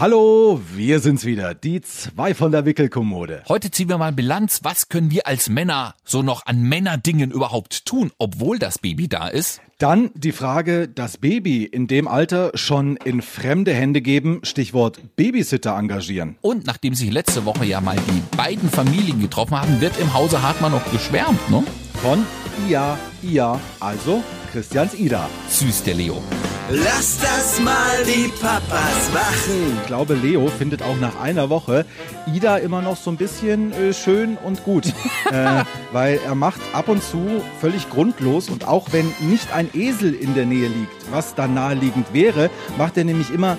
Hallo, 0.00 0.60
wir 0.76 1.00
sind's 1.00 1.24
wieder, 1.24 1.54
die 1.54 1.80
zwei 1.80 2.32
von 2.32 2.52
der 2.52 2.64
Wickelkommode. 2.64 3.42
Heute 3.48 3.72
ziehen 3.72 3.88
wir 3.88 3.98
mal 3.98 4.12
Bilanz. 4.12 4.60
Was 4.62 4.88
können 4.88 5.10
wir 5.10 5.26
als 5.26 5.48
Männer 5.48 5.96
so 6.04 6.22
noch 6.22 6.46
an 6.46 6.62
Männerdingen 6.62 7.32
überhaupt 7.32 7.84
tun, 7.84 8.12
obwohl 8.16 8.60
das 8.60 8.78
Baby 8.78 9.08
da 9.08 9.26
ist? 9.26 9.60
Dann 9.78 10.12
die 10.14 10.30
Frage, 10.30 10.86
das 10.86 11.16
Baby 11.16 11.64
in 11.64 11.88
dem 11.88 12.06
Alter 12.06 12.52
schon 12.54 12.96
in 12.98 13.22
fremde 13.22 13.74
Hände 13.74 14.00
geben, 14.00 14.38
Stichwort 14.44 15.00
Babysitter 15.16 15.76
engagieren. 15.76 16.36
Und 16.42 16.64
nachdem 16.64 16.94
sich 16.94 17.10
letzte 17.10 17.44
Woche 17.44 17.64
ja 17.64 17.80
mal 17.80 17.96
die 17.96 18.36
beiden 18.36 18.70
Familien 18.70 19.20
getroffen 19.20 19.60
haben, 19.60 19.80
wird 19.80 19.98
im 19.98 20.14
Hause 20.14 20.42
Hartmann 20.42 20.70
noch 20.70 20.92
geschwärmt, 20.92 21.50
ne? 21.50 21.64
Von 21.94 22.24
Ia, 22.68 22.96
Ia, 23.24 23.60
also 23.80 24.22
Christians 24.52 24.94
Ida. 24.94 25.28
Süß 25.48 25.82
der 25.82 25.94
Leo. 25.94 26.22
Lass 26.70 27.18
das 27.18 27.58
mal 27.60 28.04
die 28.04 28.28
Papas 28.42 29.10
machen. 29.14 29.78
Ich 29.80 29.86
glaube, 29.86 30.12
Leo 30.12 30.48
findet 30.48 30.82
auch 30.82 30.98
nach 30.98 31.18
einer 31.18 31.48
Woche 31.48 31.86
Ida 32.26 32.58
immer 32.58 32.82
noch 32.82 32.98
so 32.98 33.10
ein 33.10 33.16
bisschen 33.16 33.72
äh, 33.72 33.94
schön 33.94 34.36
und 34.36 34.64
gut. 34.64 34.86
äh, 35.32 35.64
weil 35.92 36.20
er 36.26 36.34
macht 36.34 36.60
ab 36.74 36.88
und 36.88 37.02
zu 37.02 37.42
völlig 37.58 37.88
grundlos 37.88 38.50
und 38.50 38.68
auch 38.68 38.92
wenn 38.92 39.10
nicht 39.20 39.50
ein 39.54 39.70
Esel 39.72 40.12
in 40.12 40.34
der 40.34 40.44
Nähe 40.44 40.68
liegt, 40.68 41.10
was 41.10 41.34
da 41.34 41.48
naheliegend 41.48 42.12
wäre, 42.12 42.50
macht 42.76 42.98
er 42.98 43.04
nämlich 43.04 43.32
immer 43.32 43.56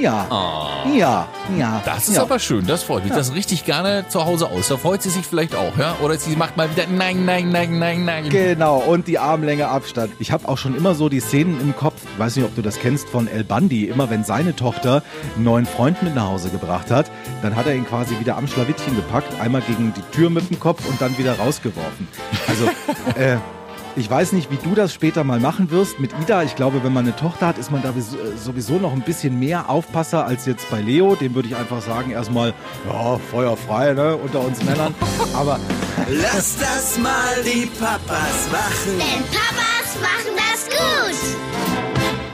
ja. 0.00 0.26
Oh. 0.30 0.96
Ja. 0.96 1.28
Ja. 1.56 1.82
Das 1.84 2.08
ist 2.08 2.16
ja. 2.16 2.22
aber 2.22 2.38
schön, 2.38 2.66
das 2.66 2.82
freut 2.82 3.04
mich. 3.04 3.12
Das 3.12 3.34
richte 3.34 3.54
ich 3.54 3.64
gerne 3.64 4.06
zu 4.08 4.24
Hause 4.24 4.50
aus. 4.50 4.68
Da 4.68 4.76
freut 4.76 5.02
sie 5.02 5.10
sich 5.10 5.26
vielleicht 5.26 5.54
auch, 5.54 5.76
ja? 5.78 5.96
Oder 6.02 6.18
sie 6.18 6.36
macht 6.36 6.56
mal 6.56 6.70
wieder 6.70 6.84
nein, 6.86 7.24
nein, 7.24 7.50
nein, 7.50 7.78
nein, 7.78 8.04
nein. 8.04 8.28
Genau, 8.28 8.78
und 8.78 9.06
die 9.06 9.18
Armlänge 9.18 9.68
Abstand. 9.68 10.12
Ich 10.18 10.32
habe 10.32 10.48
auch 10.48 10.58
schon 10.58 10.76
immer 10.76 10.94
so 10.94 11.08
die 11.08 11.20
Szenen 11.20 11.60
im 11.60 11.74
Kopf, 11.74 12.00
ich 12.12 12.18
weiß 12.18 12.36
nicht, 12.36 12.44
ob 12.44 12.54
du 12.54 12.62
das 12.62 12.78
kennst, 12.78 13.08
von 13.08 13.28
El 13.28 13.44
Bandi. 13.44 13.86
Immer 13.86 14.10
wenn 14.10 14.24
seine 14.24 14.54
Tochter 14.54 15.02
einen 15.34 15.44
neuen 15.44 15.66
Freund 15.66 16.02
mit 16.02 16.14
nach 16.14 16.28
Hause 16.28 16.50
gebracht 16.50 16.90
hat, 16.90 17.10
dann 17.42 17.56
hat 17.56 17.66
er 17.66 17.74
ihn 17.74 17.86
quasi 17.86 18.18
wieder 18.20 18.36
am 18.36 18.46
Schlawittchen 18.46 18.96
gepackt, 18.96 19.40
einmal 19.40 19.62
gegen 19.62 19.92
die 19.94 20.16
Tür 20.16 20.30
mit 20.30 20.50
dem 20.50 20.60
Kopf 20.60 20.88
und 20.88 21.00
dann 21.00 21.16
wieder 21.18 21.38
rausgeworfen. 21.38 22.08
Also, 22.46 22.66
äh, 23.20 23.36
ich 23.98 24.10
weiß 24.10 24.32
nicht, 24.32 24.50
wie 24.50 24.56
du 24.56 24.74
das 24.74 24.94
später 24.94 25.24
mal 25.24 25.40
machen 25.40 25.70
wirst 25.70 25.98
mit 25.98 26.12
Ida. 26.22 26.42
Ich 26.42 26.56
glaube, 26.56 26.82
wenn 26.84 26.92
man 26.92 27.04
eine 27.04 27.16
Tochter 27.16 27.48
hat, 27.48 27.58
ist 27.58 27.70
man 27.70 27.82
da 27.82 27.92
sowieso 28.36 28.74
noch 28.74 28.92
ein 28.92 29.02
bisschen 29.02 29.38
mehr 29.38 29.68
Aufpasser 29.68 30.24
als 30.24 30.46
jetzt 30.46 30.70
bei 30.70 30.80
Leo. 30.80 31.16
Dem 31.16 31.34
würde 31.34 31.48
ich 31.48 31.56
einfach 31.56 31.82
sagen, 31.82 32.10
erstmal, 32.10 32.54
ja, 32.88 33.18
feuerfrei, 33.30 33.92
ne, 33.94 34.16
unter 34.16 34.40
uns 34.40 34.62
Männern. 34.62 34.94
Aber. 35.34 35.58
Lass 36.08 36.56
das 36.58 36.98
mal 36.98 37.42
die 37.44 37.66
Papas 37.66 38.48
machen. 38.52 38.98
Denn 38.98 39.24
Papas 39.26 40.00
machen 40.00 40.36
das 40.36 40.66
gut. 40.68 41.67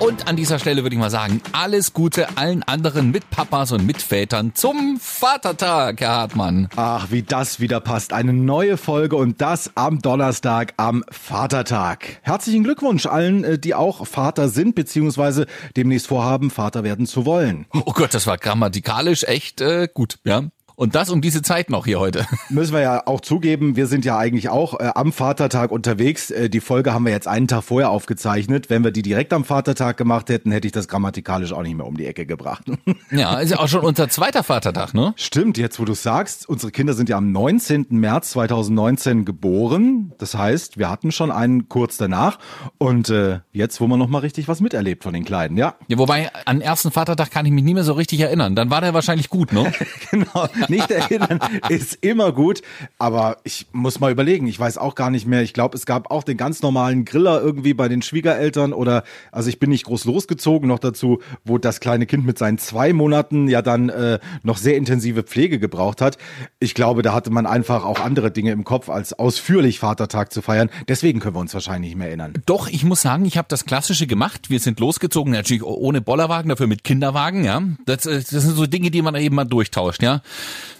Und 0.04 0.28
an 0.28 0.36
dieser 0.36 0.58
Stelle 0.58 0.82
würde 0.82 0.94
ich 0.94 1.00
mal 1.00 1.08
sagen, 1.08 1.40
alles 1.52 1.94
Gute 1.94 2.36
allen 2.36 2.62
anderen 2.62 3.10
Mitpapas 3.10 3.72
und 3.72 3.86
Mitvätern 3.86 4.54
zum 4.54 4.98
Vatertag, 5.00 5.98
Herr 6.02 6.10
Hartmann. 6.10 6.68
Ach, 6.76 7.10
wie 7.10 7.22
das 7.22 7.58
wieder 7.58 7.80
passt. 7.80 8.12
Eine 8.12 8.34
neue 8.34 8.76
Folge 8.76 9.16
und 9.16 9.40
das 9.40 9.70
am 9.76 10.02
Donnerstag 10.02 10.74
am 10.76 11.04
Vatertag. 11.10 12.18
Herzlichen 12.20 12.64
Glückwunsch 12.64 13.06
allen, 13.06 13.44
äh, 13.44 13.58
die 13.58 13.74
auch 13.74 14.06
Vater 14.06 14.50
sind, 14.50 14.74
beziehungsweise 14.74 15.46
demnächst 15.74 16.08
vorhaben, 16.08 16.50
Vater 16.50 16.84
werden 16.84 17.06
zu 17.06 17.24
wollen. 17.24 17.64
Oh 17.72 17.92
Gott, 17.94 18.12
das 18.12 18.26
war 18.26 18.36
grammatikalisch 18.36 19.24
echt 19.24 19.62
äh, 19.62 19.88
gut, 19.92 20.18
ja. 20.24 20.42
Und 20.76 20.96
das 20.96 21.08
um 21.08 21.20
diese 21.20 21.42
Zeit 21.42 21.70
noch 21.70 21.84
hier 21.84 22.00
heute. 22.00 22.26
Müssen 22.48 22.72
wir 22.72 22.80
ja 22.80 23.06
auch 23.06 23.20
zugeben, 23.20 23.76
wir 23.76 23.86
sind 23.86 24.04
ja 24.04 24.18
eigentlich 24.18 24.48
auch 24.48 24.80
äh, 24.80 24.90
am 24.94 25.12
Vatertag 25.12 25.70
unterwegs. 25.70 26.30
Äh, 26.30 26.50
die 26.50 26.60
Folge 26.60 26.92
haben 26.92 27.04
wir 27.04 27.12
jetzt 27.12 27.28
einen 27.28 27.46
Tag 27.46 27.62
vorher 27.62 27.90
aufgezeichnet. 27.90 28.70
Wenn 28.70 28.82
wir 28.82 28.90
die 28.90 29.02
direkt 29.02 29.32
am 29.32 29.44
Vatertag 29.44 29.96
gemacht 29.96 30.30
hätten, 30.30 30.50
hätte 30.50 30.66
ich 30.66 30.72
das 30.72 30.88
grammatikalisch 30.88 31.52
auch 31.52 31.62
nicht 31.62 31.76
mehr 31.76 31.86
um 31.86 31.96
die 31.96 32.06
Ecke 32.06 32.26
gebracht. 32.26 32.64
Ja, 33.10 33.38
ist 33.38 33.50
ja 33.50 33.58
auch 33.58 33.68
schon 33.68 33.82
unser 33.82 34.08
zweiter 34.08 34.42
Vatertag, 34.42 34.94
ne? 34.94 35.12
Stimmt, 35.16 35.56
jetzt 35.58 35.78
wo 35.78 35.84
du 35.84 35.94
sagst, 35.94 36.48
unsere 36.48 36.72
Kinder 36.72 36.94
sind 36.94 37.08
ja 37.08 37.16
am 37.16 37.30
19. 37.30 37.86
März 37.90 38.30
2019 38.30 39.24
geboren. 39.24 40.12
Das 40.18 40.34
heißt, 40.34 40.78
wir 40.78 40.90
hatten 40.90 41.12
schon 41.12 41.30
einen 41.30 41.68
kurz 41.68 41.96
danach. 41.96 42.38
Und 42.78 43.10
äh, 43.10 43.40
jetzt, 43.52 43.80
wo 43.80 43.86
man 43.86 43.98
noch 43.98 44.08
mal 44.08 44.18
richtig 44.18 44.48
was 44.48 44.60
miterlebt 44.60 45.04
von 45.04 45.12
den 45.12 45.24
Kleinen, 45.24 45.56
ja. 45.56 45.74
Ja, 45.86 45.98
wobei, 45.98 46.30
an 46.44 46.60
ersten 46.60 46.90
Vatertag 46.90 47.30
kann 47.30 47.46
ich 47.46 47.52
mich 47.52 47.62
nie 47.62 47.74
mehr 47.74 47.84
so 47.84 47.92
richtig 47.92 48.20
erinnern. 48.20 48.56
Dann 48.56 48.70
war 48.70 48.80
der 48.80 48.94
wahrscheinlich 48.94 49.28
gut, 49.28 49.52
ne? 49.52 49.72
genau 50.10 50.48
nicht 50.68 50.90
erinnern, 50.90 51.40
ist 51.68 51.98
immer 52.00 52.32
gut. 52.32 52.62
Aber 52.98 53.38
ich 53.44 53.66
muss 53.72 54.00
mal 54.00 54.12
überlegen, 54.12 54.46
ich 54.46 54.58
weiß 54.58 54.78
auch 54.78 54.94
gar 54.94 55.10
nicht 55.10 55.26
mehr. 55.26 55.42
Ich 55.42 55.52
glaube, 55.52 55.76
es 55.76 55.86
gab 55.86 56.10
auch 56.10 56.22
den 56.22 56.36
ganz 56.36 56.62
normalen 56.62 57.04
Griller 57.04 57.40
irgendwie 57.40 57.74
bei 57.74 57.88
den 57.88 58.02
Schwiegereltern 58.02 58.72
oder, 58.72 59.04
also 59.32 59.48
ich 59.48 59.58
bin 59.58 59.70
nicht 59.70 59.84
groß 59.84 60.04
losgezogen, 60.04 60.68
noch 60.68 60.78
dazu, 60.78 61.20
wo 61.44 61.58
das 61.58 61.80
kleine 61.80 62.06
Kind 62.06 62.24
mit 62.24 62.38
seinen 62.38 62.58
zwei 62.58 62.92
Monaten 62.92 63.48
ja 63.48 63.62
dann 63.62 63.88
äh, 63.88 64.18
noch 64.42 64.56
sehr 64.56 64.76
intensive 64.76 65.22
Pflege 65.22 65.58
gebraucht 65.58 66.00
hat. 66.00 66.18
Ich 66.60 66.74
glaube, 66.74 67.02
da 67.02 67.12
hatte 67.12 67.30
man 67.30 67.46
einfach 67.46 67.84
auch 67.84 68.00
andere 68.00 68.30
Dinge 68.30 68.52
im 68.52 68.64
Kopf, 68.64 68.88
als 68.88 69.12
ausführlich 69.12 69.78
Vatertag 69.78 70.32
zu 70.32 70.42
feiern. 70.42 70.70
Deswegen 70.88 71.20
können 71.20 71.36
wir 71.36 71.40
uns 71.40 71.54
wahrscheinlich 71.54 71.90
nicht 71.90 71.98
mehr 71.98 72.08
erinnern. 72.08 72.34
Doch, 72.46 72.68
ich 72.68 72.84
muss 72.84 73.02
sagen, 73.02 73.24
ich 73.24 73.36
habe 73.36 73.48
das 73.48 73.64
Klassische 73.64 74.06
gemacht. 74.06 74.50
Wir 74.50 74.60
sind 74.60 74.80
losgezogen, 74.80 75.32
natürlich 75.32 75.62
ohne 75.62 76.00
Bollerwagen, 76.00 76.48
dafür 76.48 76.66
mit 76.66 76.84
Kinderwagen, 76.84 77.44
ja. 77.44 77.62
Das, 77.86 78.06
äh, 78.06 78.18
das 78.18 78.30
sind 78.30 78.56
so 78.56 78.66
Dinge, 78.66 78.90
die 78.90 79.02
man 79.02 79.14
eben 79.14 79.34
mal 79.34 79.44
durchtauscht, 79.44 80.02
ja. 80.02 80.22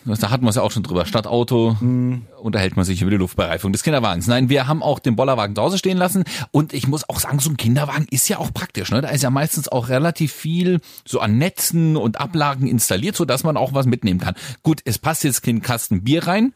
Da 0.05 0.31
hatten 0.31 0.45
wir 0.45 0.51
es 0.51 0.57
ja 0.57 0.63
auch 0.63 0.71
schon 0.71 0.83
drüber. 0.83 1.07
Stadtauto 1.07 1.77
hm. 1.79 2.23
unterhält 2.41 2.77
man 2.77 2.85
sich 2.85 3.01
über 3.03 3.11
die 3.11 3.17
Luftbereifung 3.17 3.73
des 3.73 3.83
Kinderwagens. 3.83 4.27
Nein, 4.27 4.49
wir 4.49 4.67
haben 4.67 4.83
auch 4.83 4.99
den 4.99 5.17
Bollerwagen 5.17 5.57
zu 5.57 5.63
Hause 5.63 5.79
stehen 5.79 5.97
lassen. 5.97 6.25
Und 6.51 6.73
ich 6.73 6.87
muss 6.87 7.09
auch 7.09 7.21
sagen, 7.21 7.39
so 7.39 7.51
ein 7.51 7.57
Kinderwagen 7.57 8.07
ist 8.11 8.29
ja 8.29 8.39
auch 8.39 8.53
praktisch. 8.53 8.91
Ne? 8.91 9.01
Da 9.01 9.09
ist 9.09 9.23
ja 9.23 9.31
meistens 9.31 9.69
auch 9.69 9.89
relativ 9.89 10.33
viel 10.33 10.81
so 11.07 11.21
an 11.21 11.39
Netzen 11.39 11.97
und 11.97 12.21
Ablagen 12.21 12.67
installiert, 12.67 13.17
so 13.17 13.25
dass 13.25 13.45
man 13.45 13.57
auch 13.57 13.73
was 13.73 13.87
mitnehmen 13.87 14.21
kann. 14.21 14.35
Gut, 14.63 14.81
es 14.85 14.99
passt 14.99 15.25
jetzt 15.25 15.43
kein 15.43 15.63
Kasten 15.63 16.05
Bier 16.05 16.27
rein. 16.27 16.53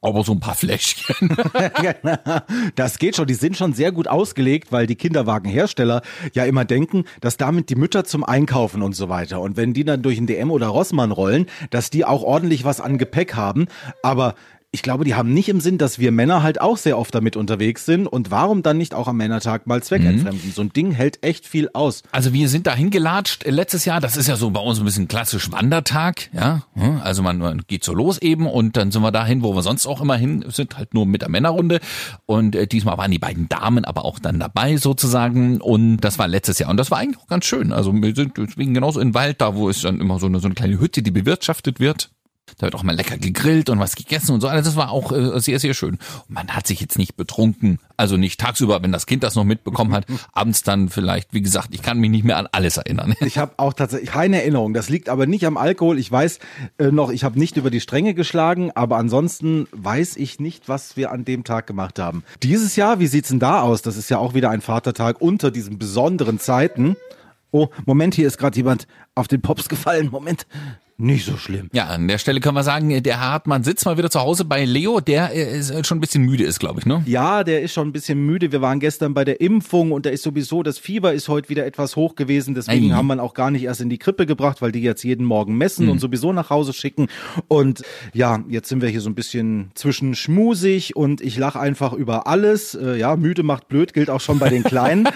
Aber 0.00 0.22
so 0.22 0.32
ein 0.32 0.40
paar 0.40 0.54
Fläschchen. 0.54 1.36
das 2.76 2.98
geht 2.98 3.16
schon. 3.16 3.26
Die 3.26 3.34
sind 3.34 3.56
schon 3.56 3.72
sehr 3.72 3.90
gut 3.90 4.06
ausgelegt, 4.06 4.70
weil 4.70 4.86
die 4.86 4.94
Kinderwagenhersteller 4.94 6.02
ja 6.34 6.44
immer 6.44 6.64
denken, 6.64 7.04
dass 7.20 7.36
damit 7.36 7.68
die 7.68 7.74
Mütter 7.74 8.04
zum 8.04 8.22
Einkaufen 8.22 8.82
und 8.82 8.94
so 8.94 9.08
weiter. 9.08 9.40
Und 9.40 9.56
wenn 9.56 9.74
die 9.74 9.84
dann 9.84 10.02
durch 10.02 10.18
ein 10.18 10.28
DM 10.28 10.52
oder 10.52 10.68
Rossmann 10.68 11.10
rollen, 11.10 11.46
dass 11.70 11.90
die 11.90 12.04
auch 12.04 12.22
ordentlich 12.22 12.64
was 12.64 12.80
an 12.80 12.98
Gepäck 12.98 13.34
haben. 13.34 13.66
Aber 14.02 14.34
ich 14.78 14.82
glaube, 14.82 15.02
die 15.02 15.16
haben 15.16 15.34
nicht 15.34 15.48
im 15.48 15.60
Sinn, 15.60 15.76
dass 15.76 15.98
wir 15.98 16.12
Männer 16.12 16.44
halt 16.44 16.60
auch 16.60 16.76
sehr 16.76 16.98
oft 16.98 17.12
damit 17.12 17.34
unterwegs 17.34 17.84
sind. 17.84 18.06
Und 18.06 18.30
warum 18.30 18.62
dann 18.62 18.78
nicht 18.78 18.94
auch 18.94 19.08
am 19.08 19.16
Männertag 19.16 19.66
mal 19.66 19.82
zweckentfremden? 19.82 20.46
Mhm. 20.46 20.52
So 20.52 20.62
ein 20.62 20.72
Ding 20.72 20.92
hält 20.92 21.24
echt 21.24 21.48
viel 21.48 21.68
aus. 21.72 22.04
Also 22.12 22.32
wir 22.32 22.48
sind 22.48 22.68
da 22.68 22.76
hingelatscht 22.76 23.44
letztes 23.44 23.84
Jahr. 23.84 24.00
Das 24.00 24.16
ist 24.16 24.28
ja 24.28 24.36
so 24.36 24.50
bei 24.50 24.60
uns 24.60 24.78
ein 24.78 24.84
bisschen 24.84 25.08
klassisch 25.08 25.50
Wandertag. 25.50 26.30
Ja, 26.32 26.62
hm, 26.74 27.00
also 27.02 27.24
man, 27.24 27.38
man 27.38 27.62
geht 27.66 27.82
so 27.82 27.92
los 27.92 28.22
eben 28.22 28.46
und 28.46 28.76
dann 28.76 28.92
sind 28.92 29.02
wir 29.02 29.10
dahin, 29.10 29.42
wo 29.42 29.52
wir 29.52 29.62
sonst 29.62 29.84
auch 29.84 30.00
immer 30.00 30.14
hin 30.14 30.44
sind, 30.46 30.78
halt 30.78 30.94
nur 30.94 31.06
mit 31.06 31.22
der 31.22 31.28
Männerrunde. 31.28 31.80
Und 32.26 32.54
äh, 32.54 32.68
diesmal 32.68 32.98
waren 32.98 33.10
die 33.10 33.18
beiden 33.18 33.48
Damen 33.48 33.84
aber 33.84 34.04
auch 34.04 34.20
dann 34.20 34.38
dabei 34.38 34.76
sozusagen. 34.76 35.60
Und 35.60 35.96
das 36.02 36.20
war 36.20 36.28
letztes 36.28 36.60
Jahr. 36.60 36.70
Und 36.70 36.76
das 36.76 36.92
war 36.92 36.98
eigentlich 36.98 37.18
auch 37.18 37.26
ganz 37.26 37.46
schön. 37.46 37.72
Also 37.72 37.92
wir 37.92 38.14
sind 38.14 38.38
deswegen 38.38 38.74
genauso 38.74 39.00
im 39.00 39.12
Wald 39.14 39.40
da, 39.40 39.56
wo 39.56 39.68
es 39.68 39.80
dann 39.80 40.00
immer 40.00 40.20
so 40.20 40.26
eine, 40.26 40.38
so 40.38 40.46
eine 40.46 40.54
kleine 40.54 40.78
Hütte, 40.78 41.02
die 41.02 41.10
bewirtschaftet 41.10 41.80
wird. 41.80 42.10
Da 42.56 42.66
wird 42.66 42.74
auch 42.74 42.82
mal 42.82 42.94
lecker 42.94 43.18
gegrillt 43.18 43.68
und 43.70 43.78
was 43.78 43.96
gegessen 43.96 44.32
und 44.32 44.40
so. 44.40 44.48
Also 44.48 44.64
das 44.64 44.76
war 44.76 44.90
auch 44.90 45.12
äh, 45.12 45.38
sehr, 45.40 45.60
sehr 45.60 45.74
schön. 45.74 45.98
Und 46.28 46.30
man 46.30 46.48
hat 46.48 46.66
sich 46.66 46.80
jetzt 46.80 46.98
nicht 46.98 47.16
betrunken. 47.16 47.78
Also 47.96 48.16
nicht 48.16 48.40
tagsüber, 48.40 48.82
wenn 48.82 48.92
das 48.92 49.06
Kind 49.06 49.22
das 49.22 49.34
noch 49.34 49.44
mitbekommen 49.44 49.92
hat. 49.92 50.06
Abends 50.32 50.62
dann 50.62 50.88
vielleicht, 50.88 51.34
wie 51.34 51.42
gesagt, 51.42 51.68
ich 51.72 51.82
kann 51.82 51.98
mich 51.98 52.10
nicht 52.10 52.24
mehr 52.24 52.36
an 52.36 52.48
alles 52.50 52.76
erinnern. 52.76 53.14
Ich 53.20 53.38
habe 53.38 53.52
auch 53.58 53.72
tatsächlich 53.72 54.10
keine 54.10 54.40
Erinnerung. 54.40 54.72
Das 54.74 54.88
liegt 54.88 55.08
aber 55.08 55.26
nicht 55.26 55.44
am 55.46 55.56
Alkohol. 55.56 55.98
Ich 55.98 56.10
weiß 56.10 56.38
äh, 56.78 56.90
noch, 56.90 57.10
ich 57.10 57.24
habe 57.24 57.38
nicht 57.38 57.56
über 57.56 57.70
die 57.70 57.80
Stränge 57.80 58.14
geschlagen, 58.14 58.70
aber 58.74 58.96
ansonsten 58.96 59.66
weiß 59.72 60.16
ich 60.16 60.40
nicht, 60.40 60.68
was 60.68 60.96
wir 60.96 61.12
an 61.12 61.24
dem 61.24 61.44
Tag 61.44 61.66
gemacht 61.66 61.98
haben. 61.98 62.24
Dieses 62.42 62.76
Jahr, 62.76 63.00
wie 63.00 63.06
sieht's 63.06 63.28
denn 63.28 63.40
da 63.40 63.60
aus? 63.60 63.82
Das 63.82 63.96
ist 63.96 64.08
ja 64.08 64.18
auch 64.18 64.34
wieder 64.34 64.50
ein 64.50 64.60
Vatertag 64.60 65.20
unter 65.20 65.50
diesen 65.50 65.78
besonderen 65.78 66.38
Zeiten. 66.38 66.96
Oh, 67.50 67.68
Moment, 67.86 68.14
hier 68.14 68.26
ist 68.26 68.36
gerade 68.36 68.56
jemand 68.56 68.86
auf 69.18 69.28
den 69.28 69.42
Pops 69.42 69.68
gefallen. 69.68 70.08
Moment. 70.10 70.46
Nicht 71.00 71.26
so 71.26 71.36
schlimm. 71.36 71.70
Ja, 71.72 71.86
an 71.86 72.08
der 72.08 72.18
Stelle 72.18 72.40
können 72.40 72.56
wir 72.56 72.64
sagen, 72.64 72.88
der 73.04 73.20
Herr 73.20 73.30
Hartmann 73.30 73.62
sitzt 73.62 73.86
mal 73.86 73.96
wieder 73.96 74.10
zu 74.10 74.18
Hause 74.18 74.44
bei 74.44 74.64
Leo, 74.64 74.98
der 74.98 75.30
ist 75.30 75.86
schon 75.86 75.98
ein 75.98 76.00
bisschen 76.00 76.24
müde 76.24 76.42
ist, 76.42 76.58
glaube 76.58 76.80
ich, 76.80 76.86
ne? 76.86 77.04
Ja, 77.06 77.44
der 77.44 77.62
ist 77.62 77.72
schon 77.72 77.86
ein 77.86 77.92
bisschen 77.92 78.26
müde. 78.26 78.50
Wir 78.50 78.62
waren 78.62 78.80
gestern 78.80 79.14
bei 79.14 79.24
der 79.24 79.40
Impfung 79.40 79.92
und 79.92 80.06
da 80.06 80.10
ist 80.10 80.24
sowieso, 80.24 80.64
das 80.64 80.80
Fieber 80.80 81.12
ist 81.12 81.28
heute 81.28 81.50
wieder 81.50 81.64
etwas 81.64 81.94
hoch 81.94 82.16
gewesen. 82.16 82.56
Deswegen 82.56 82.90
Ei. 82.90 82.96
haben 82.96 83.06
wir 83.06 83.22
auch 83.22 83.34
gar 83.34 83.52
nicht 83.52 83.62
erst 83.62 83.80
in 83.80 83.90
die 83.90 83.98
Krippe 83.98 84.26
gebracht, 84.26 84.60
weil 84.60 84.72
die 84.72 84.82
jetzt 84.82 85.04
jeden 85.04 85.24
Morgen 85.24 85.56
messen 85.56 85.84
mhm. 85.84 85.92
und 85.92 85.98
sowieso 86.00 86.32
nach 86.32 86.50
Hause 86.50 86.72
schicken. 86.72 87.06
Und 87.46 87.82
ja, 88.12 88.42
jetzt 88.48 88.68
sind 88.68 88.82
wir 88.82 88.88
hier 88.88 89.00
so 89.00 89.08
ein 89.08 89.14
bisschen 89.14 89.70
zwischen 89.74 90.16
schmusig 90.16 90.96
und 90.96 91.20
ich 91.20 91.38
lache 91.38 91.60
einfach 91.60 91.92
über 91.92 92.26
alles. 92.26 92.74
Äh, 92.74 92.96
ja, 92.96 93.14
müde 93.14 93.44
macht 93.44 93.68
blöd, 93.68 93.94
gilt 93.94 94.10
auch 94.10 94.20
schon 94.20 94.40
bei 94.40 94.48
den 94.48 94.64
Kleinen. 94.64 95.08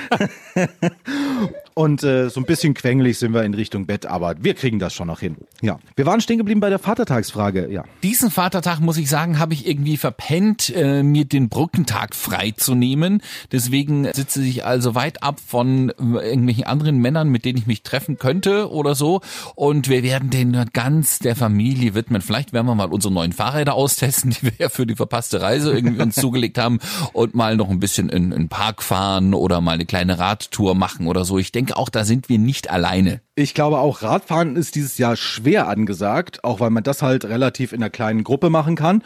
und 1.75 2.05
äh, 2.05 2.29
so 2.29 2.41
ein 2.41 2.47
bisschen 2.47 2.75
quengelig 2.75 3.19
sind 3.19 3.35
wir 3.35 3.43
in 3.43 3.55
Richtung 3.55 3.87
Bett, 3.93 4.07
aber 4.07 4.37
wir 4.41 4.55
kriegen 4.55 4.79
das 4.79 4.95
schon 4.95 5.09
noch 5.09 5.21
hin. 5.21 5.37
Ja, 5.61 5.79
wir 5.97 6.07
waren 6.07 6.23
stehen 6.23 6.39
geblieben 6.39 6.61
bei 6.61 6.71
der 6.71 6.79
Vatertagsfrage. 6.79 7.71
Ja. 7.71 7.85
Diesen 8.03 8.31
Vatertag, 8.31 8.81
muss 8.81 8.97
ich 8.97 9.11
sagen, 9.11 9.39
habe 9.39 9.53
ich 9.53 9.69
irgendwie 9.69 9.99
verpennt, 9.99 10.75
äh, 10.75 11.03
mir 11.03 11.27
den 11.27 11.51
Brückentag 11.51 12.15
freizunehmen. 12.15 13.21
Deswegen 13.51 14.11
sitze 14.15 14.43
ich 14.43 14.65
also 14.65 14.95
weit 14.95 15.23
ab 15.23 15.41
von 15.47 15.91
äh, 15.91 16.31
irgendwelchen 16.31 16.65
anderen 16.65 16.97
Männern, 16.97 17.29
mit 17.29 17.45
denen 17.45 17.59
ich 17.59 17.67
mich 17.67 17.83
treffen 17.83 18.17
könnte 18.17 18.71
oder 18.71 18.95
so. 18.95 19.21
Und 19.57 19.91
wir 19.91 20.03
werden 20.03 20.31
den 20.31 20.71
ganz 20.73 21.19
der 21.19 21.37
Familie 21.37 21.95
widmen. 21.95 22.23
Vielleicht 22.23 22.55
werden 22.55 22.67
wir 22.67 22.75
mal 22.75 22.91
unsere 22.91 23.13
neuen 23.13 23.33
Fahrräder 23.33 23.75
austesten, 23.75 24.31
die 24.41 24.43
wir 24.45 24.53
ja 24.59 24.69
für 24.71 24.87
die 24.87 24.97
verpasste 24.97 25.43
Reise 25.43 25.71
irgendwie 25.71 26.01
uns 26.01 26.15
zugelegt 26.15 26.57
haben 26.57 26.79
und 27.13 27.35
mal 27.35 27.59
noch 27.59 27.69
ein 27.69 27.79
bisschen 27.79 28.09
in, 28.09 28.33
in 28.33 28.49
Park 28.49 28.83
fahren 28.83 29.35
oder 29.35 29.61
mal 29.61 29.73
eine 29.73 29.85
kleine 29.85 30.19
Radtour 30.19 30.75
machen 30.75 31.09
oder 31.09 31.27
so. 31.27 31.37
Ich 31.37 31.53
denke 31.53 31.77
auch, 31.77 31.91
da 31.91 32.05
sind 32.05 32.31
wir 32.31 32.39
nicht 32.39 32.71
alleine. 32.71 33.21
Ich 33.35 33.55
glaube 33.55 33.79
auch, 33.79 34.03
Radfahren 34.03 34.57
ist 34.57 34.75
dieses 34.75 34.99
Jahr 34.99 35.17
schwer 35.17 35.67
angesagt, 35.67 36.45
auch 36.45 36.61
weil 36.61 36.69
man 36.69 36.83
das 36.83 37.01
halt 37.01 37.25
relativ 37.25 37.73
in 37.73 37.83
einer 37.83 37.89
kleinen 37.89 38.25
Gruppe 38.25 38.51
machen 38.51 38.77
kann. 38.77 39.03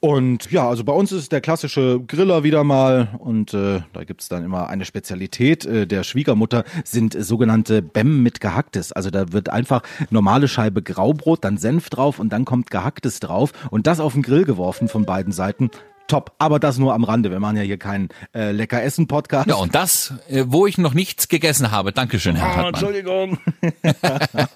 Und 0.00 0.50
ja, 0.50 0.66
also 0.66 0.82
bei 0.82 0.94
uns 0.94 1.12
ist 1.12 1.30
der 1.30 1.42
klassische 1.42 2.00
Griller 2.00 2.42
wieder 2.42 2.64
mal 2.64 3.10
und 3.18 3.52
äh, 3.52 3.82
da 3.92 4.04
gibt's 4.04 4.30
dann 4.30 4.44
immer 4.44 4.70
eine 4.70 4.86
Spezialität 4.86 5.66
äh, 5.66 5.86
der 5.86 6.04
Schwiegermutter, 6.04 6.64
sind 6.84 7.22
sogenannte 7.22 7.82
Bämm 7.82 8.22
mit 8.22 8.40
Gehacktes. 8.40 8.92
Also 8.92 9.10
da 9.10 9.30
wird 9.34 9.50
einfach 9.50 9.82
normale 10.08 10.48
Scheibe 10.48 10.80
Graubrot, 10.80 11.44
dann 11.44 11.58
Senf 11.58 11.90
drauf 11.90 12.18
und 12.18 12.30
dann 12.30 12.46
kommt 12.46 12.70
Gehacktes 12.70 13.20
drauf 13.20 13.52
und 13.70 13.86
das 13.86 14.00
auf 14.00 14.14
den 14.14 14.22
Grill 14.22 14.46
geworfen 14.46 14.88
von 14.88 15.04
beiden 15.04 15.34
Seiten 15.34 15.70
top. 16.08 16.32
Aber 16.38 16.58
das 16.58 16.78
nur 16.78 16.94
am 16.94 17.04
Rande. 17.04 17.30
Wir 17.30 17.40
machen 17.40 17.56
ja 17.56 17.62
hier 17.62 17.78
keinen 17.78 18.08
äh, 18.34 18.52
lecker 18.52 18.82
Essen 18.82 19.06
Podcast. 19.06 19.48
Ja, 19.48 19.56
und 19.56 19.74
das, 19.74 20.14
äh, 20.28 20.44
wo 20.46 20.66
ich 20.66 20.78
noch 20.78 20.94
nichts 20.94 21.28
gegessen 21.28 21.70
habe. 21.70 21.92
Dankeschön, 21.92 22.36
Herr 22.36 22.46
Ah, 22.46 22.56
Hartmann. 22.56 22.74
Entschuldigung. 22.74 23.38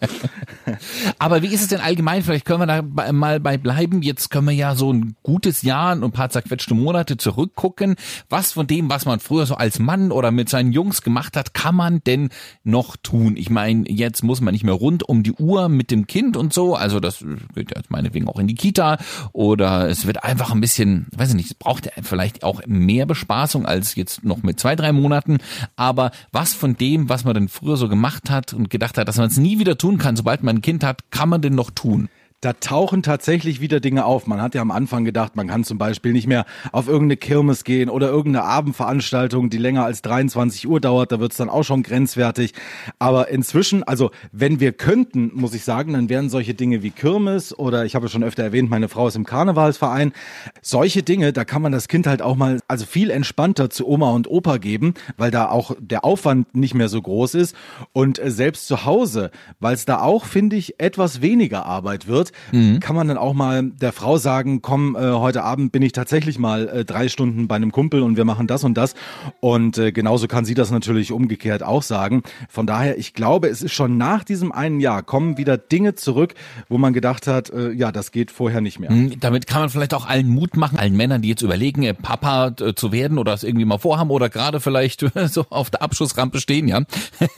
Aber 1.19 1.43
wie 1.43 1.49
ist 1.49 1.63
es 1.63 1.69
denn 1.69 1.81
allgemein? 1.81 2.23
Vielleicht 2.23 2.45
können 2.45 2.61
wir 2.61 2.67
da 2.67 3.13
mal 3.13 3.41
bei 3.41 3.57
bleiben. 3.59 4.03
Jetzt 4.03 4.31
können 4.31 4.47
wir 4.47 4.55
ja 4.55 4.75
so 4.75 4.93
ein 4.93 5.17
gutes 5.23 5.63
Jahr 5.63 5.93
und 5.93 6.05
ein 6.05 6.13
paar 6.13 6.31
zerquetschte 6.31 6.75
Monate 6.75 7.17
zurückgucken. 7.17 7.97
Was 8.29 8.53
von 8.53 8.67
dem, 8.67 8.91
was 8.91 9.05
man 9.07 9.21
früher 9.21 9.47
so 9.47 9.55
als 9.55 9.79
Mann 9.79 10.13
oder 10.13 10.31
mit 10.31 10.49
seinen 10.49 10.73
Jungs 10.73 11.03
gemacht 11.03 11.37
hat, 11.37 11.55
kann 11.55 11.75
man 11.75 12.01
denn 12.05 12.31
noch 12.65 12.97
tun? 12.97 13.37
Ich 13.37 13.51
meine, 13.51 13.91
jetzt 13.91 14.23
muss 14.23 14.41
man 14.41 14.53
nicht 14.53 14.65
mehr 14.65 14.75
rund 14.75 15.09
um 15.09 15.23
die 15.23 15.33
Uhr 15.33 15.69
mit 15.69 15.91
dem 15.91 16.07
Kind 16.07 16.37
und 16.37 16.53
so. 16.53 16.75
Also 16.75 17.01
das 17.01 17.25
geht 17.55 17.75
jetzt 17.77 17.91
meinetwegen 17.91 18.29
auch 18.29 18.39
in 18.39 18.47
die 18.47 18.55
Kita 18.55 18.99
oder 19.33 19.89
es 19.89 20.07
wird 20.07 20.25
einfach 20.25 20.53
ein 20.53 20.61
bisschen, 20.61 21.07
weiß 21.17 21.31
ich 21.31 21.35
nicht, 21.35 21.40
es 21.47 21.55
braucht 21.55 21.91
vielleicht 22.03 22.43
auch 22.43 22.63
mehr 22.67 23.07
Bespaßung 23.07 23.67
als 23.67 23.95
jetzt 23.95 24.25
noch 24.25 24.43
mit 24.43 24.61
zwei, 24.61 24.77
drei 24.77 24.93
Monaten. 24.93 25.39
Aber 25.77 26.11
was 26.33 26.55
von 26.55 26.77
dem, 26.77 27.09
was 27.09 27.25
man 27.25 27.35
denn 27.35 27.49
früher 27.49 27.77
so 27.77 27.89
gemacht 27.89 28.31
hat 28.31 28.53
und 28.53 28.71
gedacht 28.71 28.99
hat, 28.99 29.09
dass 29.09 29.17
man 29.17 29.29
es 29.29 29.37
nie 29.37 29.59
wieder 29.59 29.79
tun 29.79 29.99
kann, 29.99 30.17
sobald 30.17 30.43
man 30.43 30.57
ein 30.57 30.63
Kind 30.63 30.85
hat, 30.85 31.11
kann 31.11 31.29
man 31.29 31.43
denn 31.43 31.55
noch 31.55 31.71
tun? 31.71 32.09
Da 32.43 32.55
tauchen 32.55 33.03
tatsächlich 33.03 33.61
wieder 33.61 33.81
Dinge 33.81 34.07
auf. 34.07 34.27
Man 34.27 34.41
hat 34.41 34.55
ja 34.55 34.63
am 34.63 34.71
Anfang 34.71 35.05
gedacht, 35.05 35.37
man 35.37 35.49
kann 35.49 35.63
zum 35.63 35.77
Beispiel 35.77 36.15
nicht 36.15 36.27
mehr 36.27 36.47
auf 36.73 36.89
irgendeine 36.89 37.19
Kirmes 37.19 37.65
gehen 37.65 37.91
oder 37.91 38.09
irgendeine 38.09 38.47
Abendveranstaltung, 38.47 39.51
die 39.51 39.59
länger 39.59 39.85
als 39.85 40.01
23 40.01 40.67
Uhr 40.67 40.81
dauert. 40.81 41.13
Da 41.13 41.21
wird's 41.21 41.37
dann 41.37 41.51
auch 41.51 41.65
schon 41.65 41.83
grenzwertig. 41.83 42.55
Aber 42.99 43.29
inzwischen, 43.29 43.83
also 43.83 44.11
wenn 44.33 44.59
wir 44.59 44.73
könnten, 44.73 45.33
muss 45.35 45.53
ich 45.53 45.65
sagen, 45.65 45.93
dann 45.93 46.09
wären 46.09 46.31
solche 46.31 46.55
Dinge 46.55 46.83
wie 46.83 46.89
Kirmes 46.89 47.59
oder 47.59 47.85
ich 47.85 47.95
habe 47.95 48.09
schon 48.09 48.25
öfter 48.25 48.43
erwähnt, 48.43 48.71
meine 48.71 48.89
Frau 48.89 49.07
ist 49.07 49.17
im 49.17 49.27
Karnevalsverein. 49.27 50.15
Solche 50.63 51.03
Dinge, 51.03 51.35
da 51.35 51.45
kann 51.45 51.61
man 51.61 51.73
das 51.73 51.89
Kind 51.89 52.07
halt 52.07 52.23
auch 52.23 52.37
mal, 52.37 52.61
also 52.69 52.87
viel 52.87 53.11
entspannter 53.11 53.69
zu 53.69 53.87
Oma 53.87 54.13
und 54.13 54.31
Opa 54.31 54.57
geben, 54.57 54.95
weil 55.19 55.31
da 55.31 55.51
auch 55.51 55.77
der 55.79 56.07
Aufwand 56.07 56.55
nicht 56.55 56.73
mehr 56.73 56.89
so 56.89 57.03
groß 57.03 57.35
ist. 57.35 57.55
Und 57.93 58.19
äh, 58.19 58.31
selbst 58.31 58.67
zu 58.67 58.87
Hause, 58.87 59.31
weil 59.59 59.75
es 59.75 59.85
da 59.85 60.01
auch, 60.01 60.25
finde 60.25 60.57
ich, 60.57 60.81
etwas 60.81 61.21
weniger 61.21 61.67
Arbeit 61.67 62.09
wird, 62.09 62.30
kann 62.81 62.97
man 62.97 63.09
dann 63.09 63.17
auch 63.19 63.35
mal 63.35 63.63
der 63.65 63.93
Frau 63.93 64.17
sagen, 64.19 64.63
komm, 64.63 64.97
äh, 64.97 65.13
heute 65.13 65.43
Abend 65.43 65.73
bin 65.73 65.83
ich 65.83 65.93
tatsächlich 65.93 66.39
mal 66.39 66.69
äh, 66.69 66.85
drei 66.85 67.09
Stunden 67.09 67.49
bei 67.49 67.57
einem 67.57 67.73
Kumpel 67.73 68.03
und 68.03 68.17
wir 68.17 68.25
machen 68.25 68.47
das 68.47 68.65
und 68.65 68.75
das. 68.75 68.95
Und 69.41 69.79
äh, 69.79 69.93
genauso 69.93 70.27
kann 70.29 70.45
sie 70.45 70.55
das 70.55 70.71
natürlich 70.71 71.13
umgekehrt 71.13 71.63
auch 71.63 71.83
sagen. 71.83 72.23
Von 72.49 72.67
daher, 72.67 72.99
ich 72.99 73.15
glaube, 73.15 73.49
es 73.49 73.63
ist 73.63 73.73
schon 73.73 73.97
nach 73.99 74.25
diesem 74.25 74.53
einen 74.53 74.81
Jahr 74.81 75.03
kommen 75.03 75.37
wieder 75.39 75.59
Dinge 75.59 75.95
zurück, 75.95 76.35
wo 76.69 76.79
man 76.79 76.93
gedacht 76.93 77.27
hat, 77.27 77.51
äh, 77.51 77.71
ja, 77.73 77.93
das 77.93 78.13
geht 78.13 78.31
vorher 78.31 78.61
nicht 78.61 78.79
mehr. 78.81 78.91
Hm, 78.91 79.21
Damit 79.21 79.47
kann 79.47 79.61
man 79.63 79.71
vielleicht 79.71 79.95
auch 79.95 80.07
allen 80.07 80.29
Mut 80.29 80.57
machen, 80.57 80.79
allen 80.79 80.97
Männern, 80.97 81.23
die 81.23 81.29
jetzt 81.29 81.43
überlegen, 81.43 81.83
äh, 81.83 81.95
Papa 81.95 82.53
äh, 82.61 82.75
zu 82.75 82.93
werden 82.93 83.19
oder 83.19 83.33
es 83.35 83.43
irgendwie 83.45 83.65
mal 83.65 83.79
vorhaben 83.79 84.11
oder 84.11 84.29
gerade 84.29 84.61
vielleicht 84.61 85.05
so 85.29 85.47
auf 85.51 85.71
der 85.71 85.83
Abschussrampe 85.83 86.41
stehen, 86.41 86.69
ja. 86.69 86.83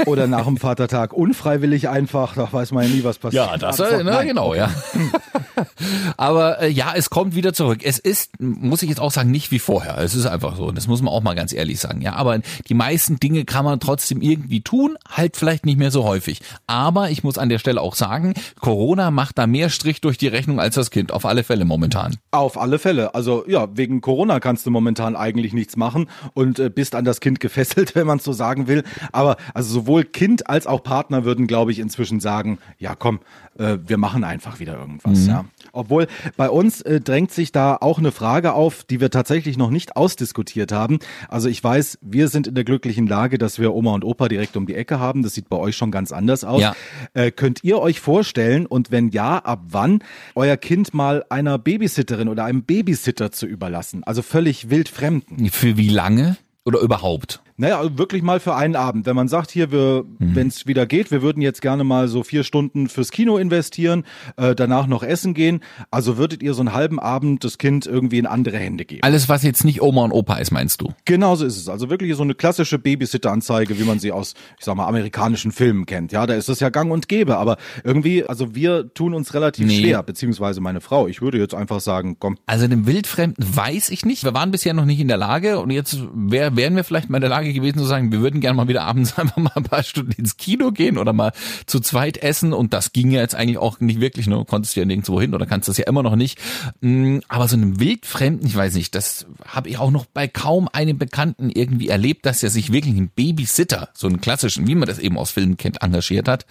Oder 0.07 0.27
nach 0.27 0.47
dem 0.47 0.57
Vatertag 0.57 1.13
unfreiwillig 1.13 1.89
einfach, 1.89 2.35
da 2.35 2.53
weiß 2.53 2.73
man 2.73 2.85
ja 2.85 2.91
nie, 2.91 3.05
was 3.05 3.19
passiert. 3.19 3.47
Ja, 3.47 3.57
das, 3.57 3.79
äh, 3.81 4.03
nein. 4.05 4.27
genau, 4.29 4.55
ja. 4.55 4.71
Aber 6.17 6.61
äh, 6.61 6.69
ja, 6.69 6.93
es 6.97 7.11
kommt 7.11 7.35
wieder 7.35 7.53
zurück. 7.53 7.81
Es 7.83 7.99
ist, 7.99 8.41
muss 8.41 8.83
ich 8.83 8.89
jetzt 8.89 9.01
auch 9.01 9.11
sagen, 9.11 9.31
nicht 9.31 9.51
wie 9.51 9.59
vorher. 9.59 9.99
Es 9.99 10.15
ist 10.15 10.27
einfach 10.27 10.57
so. 10.57 10.71
Das 10.71 10.87
muss 10.87 11.03
man 11.03 11.13
auch 11.13 11.23
mal 11.23 11.35
ganz 11.35 11.53
ehrlich 11.53 11.81
sagen. 11.81 12.01
Ja, 12.01 12.15
aber 12.15 12.41
die 12.69 12.75
meisten 12.75 13.19
Dinge 13.19 13.45
kann 13.45 13.65
man 13.65 13.81
trotzdem 13.81 14.21
irgendwie 14.21 14.61
tun, 14.61 14.97
halt 15.09 15.37
vielleicht 15.37 15.67
nicht 15.67 15.79
mehr 15.79 15.91
so 15.91 16.05
häufig. 16.05 16.41
Aber 16.67 17.11
ich 17.11 17.25
muss 17.25 17.39
an 17.39 17.49
der 17.49 17.59
Stelle 17.59 17.81
auch 17.81 17.95
sagen, 17.95 18.35
Corona 18.61 19.11
macht 19.11 19.39
da 19.39 19.47
mehr 19.47 19.71
Strich 19.71 20.01
durch 20.01 20.19
die 20.19 20.29
Rechnung 20.29 20.61
als 20.61 20.75
das 20.75 20.91
Kind. 20.91 21.13
Auf 21.13 21.25
alle 21.25 21.45
Fälle 21.45 21.65
momentan. 21.65 22.17
Auf 22.31 22.59
alle 22.59 22.79
Fälle. 22.79 23.15
Also 23.15 23.45
ja, 23.47 23.69
wegen 23.77 24.01
Corona 24.01 24.41
kannst 24.41 24.67
du 24.67 24.71
momentan 24.71 25.17
eigentlich 25.17 25.53
nichts 25.53 25.77
machen 25.77 26.09
und 26.35 26.59
äh, 26.59 26.71
bist 26.71 26.95
an 26.95 27.05
das 27.05 27.21
Kind 27.21 27.41
gefesselt, 27.41 27.95
wenn 27.95 28.07
man 28.07 28.19
es 28.19 28.25
so 28.25 28.33
sagen 28.33 28.69
will. 28.69 28.85
Aber 29.13 29.37
also 29.55 29.73
sowohl 29.73 30.05
Kind 30.05 30.49
als 30.49 30.67
auch 30.67 30.83
Partner 30.83 31.25
würden, 31.25 31.47
glaube 31.47 31.73
ich, 31.73 31.79
inzwischen 31.79 32.21
sagen, 32.21 32.59
ja 32.79 32.95
komm, 32.95 33.21
äh, 33.59 33.79
wir 33.85 33.99
machen 33.99 34.25
einfach 34.25 34.61
wieder 34.61 34.72
irgendwas. 34.73 35.27
Ja. 35.27 35.45
Obwohl 35.73 36.07
bei 36.37 36.51
uns 36.51 36.81
äh, 36.83 37.01
drängt 37.01 37.33
sich 37.33 37.53
da 37.53 37.77
auch 37.81 37.99
eine 37.99 38.13
Frage 38.13 38.53
auf, 38.53 38.85
die 38.85 39.01
wir 39.01 39.11
tatsächlich 39.11 39.57
noch 39.57 39.71
nicht 39.71 39.97
ausdiskutiert 39.97 40.73
haben. 40.73 40.99
Also 41.29 41.49
ich 41.49 41.63
weiß, 41.63 41.99
wir 42.01 42.29
sind 42.29 42.47
in 42.47 42.55
der 42.55 42.65
glücklichen 42.65 43.07
Lage, 43.07 43.39
dass 43.39 43.59
wir 43.59 43.75
Oma 43.75 43.95
und 43.95 44.05
Opa 44.05 44.29
direkt 44.29 44.57
um 44.57 44.67
die 44.67 44.75
Ecke 44.75 44.99
haben. 44.99 45.23
Das 45.23 45.35
sieht 45.35 45.49
bei 45.49 45.57
euch 45.57 45.77
schon 45.77 45.91
ganz 45.91 46.13
anders 46.13 46.45
aus. 46.45 46.61
Ja. 46.61 46.75
Äh, 47.15 47.31
könnt 47.31 47.65
ihr 47.65 47.79
euch 47.79 48.01
vorstellen 48.01 48.67
und 48.67 48.91
wenn 48.91 49.09
ja, 49.11 49.39
ab 49.39 49.61
wann 49.69 50.03
euer 50.35 50.57
Kind 50.57 50.95
mal 50.95 51.25
einer 51.29 51.59
Babysitterin 51.59 52.29
oder 52.29 52.45
einem 52.45 52.65
Babysitter 52.65 53.33
zu 53.33 53.47
überlassen? 53.47 54.05
Also 54.05 54.23
völlig 54.23 54.71
wildfremden. 54.71 55.51
Für 55.51 55.77
wie 55.77 55.89
lange? 55.89 56.37
Oder 56.65 56.81
überhaupt? 56.81 57.43
Naja, 57.63 57.79
also 57.79 57.97
wirklich 57.97 58.25
mal 58.25 58.41
für 58.41 58.57
einen 58.57 58.75
Abend. 58.75 59.07
Wenn 59.07 59.15
man 59.15 59.29
sagt, 59.29 59.53
hier, 59.53 59.71
wir, 59.71 60.05
wenn 60.19 60.49
es 60.49 60.67
wieder 60.67 60.85
geht, 60.85 61.13
wir 61.13 61.23
würden 61.23 61.41
jetzt 61.43 61.63
gerne 61.63 61.85
mal 61.85 62.09
so 62.09 62.25
vier 62.25 62.43
Stunden 62.43 62.89
fürs 62.89 63.13
Kino 63.13 63.37
investieren, 63.39 64.03
äh, 64.37 64.57
danach 64.57 64.89
noch 64.89 65.05
essen 65.05 65.33
gehen. 65.33 65.61
Also 65.93 66.17
würdet 66.19 66.43
ihr 66.43 66.55
so 66.55 66.61
einen 66.63 66.73
halben 66.73 66.99
Abend 66.99 67.45
das 67.45 67.59
Kind 67.59 67.87
irgendwie 67.87 68.19
in 68.19 68.27
andere 68.27 68.59
Hände 68.59 68.85
geben? 68.85 69.03
Alles, 69.05 69.29
was 69.29 69.45
jetzt 69.45 69.65
nicht 69.65 69.81
Oma 69.81 70.03
und 70.03 70.11
Opa 70.11 70.39
ist, 70.39 70.51
meinst 70.51 70.81
du? 70.81 70.89
Genauso 71.05 71.47
ist 71.47 71.57
es. 71.57 71.69
Also 71.69 71.89
wirklich 71.89 72.17
so 72.17 72.25
eine 72.25 72.35
klassische 72.35 72.81
Babysitter-Anzeige, 72.81 73.79
wie 73.79 73.85
man 73.85 74.01
sie 74.01 74.11
aus, 74.11 74.35
ich 74.59 74.65
sag 74.65 74.75
mal, 74.75 74.89
amerikanischen 74.89 75.53
Filmen 75.53 75.87
kennt. 75.87 76.11
Ja, 76.11 76.27
da 76.27 76.35
ist 76.35 76.49
das 76.49 76.59
ja 76.59 76.69
gang 76.69 76.91
und 76.91 77.09
gäbe. 77.09 77.37
Aber 77.37 77.59
irgendwie, 77.85 78.25
also 78.25 78.57
wir 78.57 78.93
tun 78.93 79.15
uns 79.15 79.35
relativ 79.35 79.69
Nee. 79.69 79.81
schwer, 79.83 80.03
beziehungsweise 80.03 80.61
meine 80.61 80.81
Frau. 80.81 81.07
Ich 81.07 81.23
würde 81.23 81.39
jetzt 81.39 81.55
einfach 81.55 81.79
sagen, 81.79 82.17
komm, 82.19 82.39
Also 82.47 82.67
dem 82.67 82.89
Wildfremden 82.89 83.45
weiß 83.57 83.91
ich 83.91 84.05
nicht. 84.05 84.25
Wir 84.25 84.35
waren 84.35 84.51
bisher 84.51 84.75
noch 84.75 84.85
nicht 84.85 84.99
in 84.99 85.07
der 85.07 85.17
Lage 85.17 85.61
und 85.61 85.71
jetzt 85.71 85.99
wär, 86.13 86.57
wären 86.57 86.75
wir 86.75 86.83
vielleicht 86.83 87.09
mal 87.09 87.19
in 87.19 87.23
der 87.23 87.31
Lage 87.31 87.52
gewesen 87.53 87.79
zu 87.79 87.85
sagen, 87.85 88.13
wir 88.13 88.21
würden 88.21 88.41
gerne 88.41 88.57
mal 88.57 88.69
wieder 88.69 88.85
abends 88.85 89.19
einfach 89.19 89.37
mal 89.37 89.53
ein 89.55 89.65
paar 89.65 89.83
Stunden 89.83 90.13
ins 90.13 90.37
Kino 90.37 90.73
gehen 90.73 90.99
oder 90.99 91.13
mal 91.13 91.33
zu 91.67 91.81
zweit 91.81 92.19
essen 92.19 92.53
und 92.53 92.73
das 92.73 92.93
ging 92.93 93.11
ja 93.11 93.21
jetzt 93.21 93.35
eigentlich 93.35 93.59
auch 93.59 93.81
nicht 93.81 94.01
wirklich, 94.01 94.27
ne? 94.27 94.37
du 94.37 94.45
konntest 94.45 94.77
ja 94.77 94.85
nirgendwo 94.85 95.21
hin 95.21 95.35
oder 95.35 95.47
kannst 95.47 95.69
das 95.69 95.77
ja 95.79 95.87
immer 95.87 96.03
noch 96.03 96.17
nicht. 96.17 96.39
Mm, 96.81 97.19
Aber 97.29 97.49
so 97.49 97.57
einem 97.57 97.81
Wildfremden, 97.81 98.47
ich 98.47 98.57
weiß 98.57 98.75
nicht, 98.75 98.95
das 98.95 99.27
habe 99.47 99.69
ich 99.69 99.79
auch 99.79 99.91
noch 99.91 100.07
bei 100.07 100.29
kaum 100.29 100.69
einem 100.73 100.99
Bekannten 100.99 101.51
irgendwie 101.51 101.89
erlebt, 101.89 102.27
dass 102.27 102.43
er 102.43 102.51
sich 102.51 102.73
wirklich 102.73 102.97
einen 102.97 103.09
Babysitter, 103.09 103.89
so 103.95 104.07
einen 104.07 104.21
klassischen, 104.21 104.67
wie 104.67 104.75
man 104.75 104.89
das 104.89 104.99
eben 104.99 105.19
aus 105.19 105.31
Filmen 105.31 105.57
kennt, 105.57 105.83
engagiert 105.83 106.29
hat. 106.29 106.47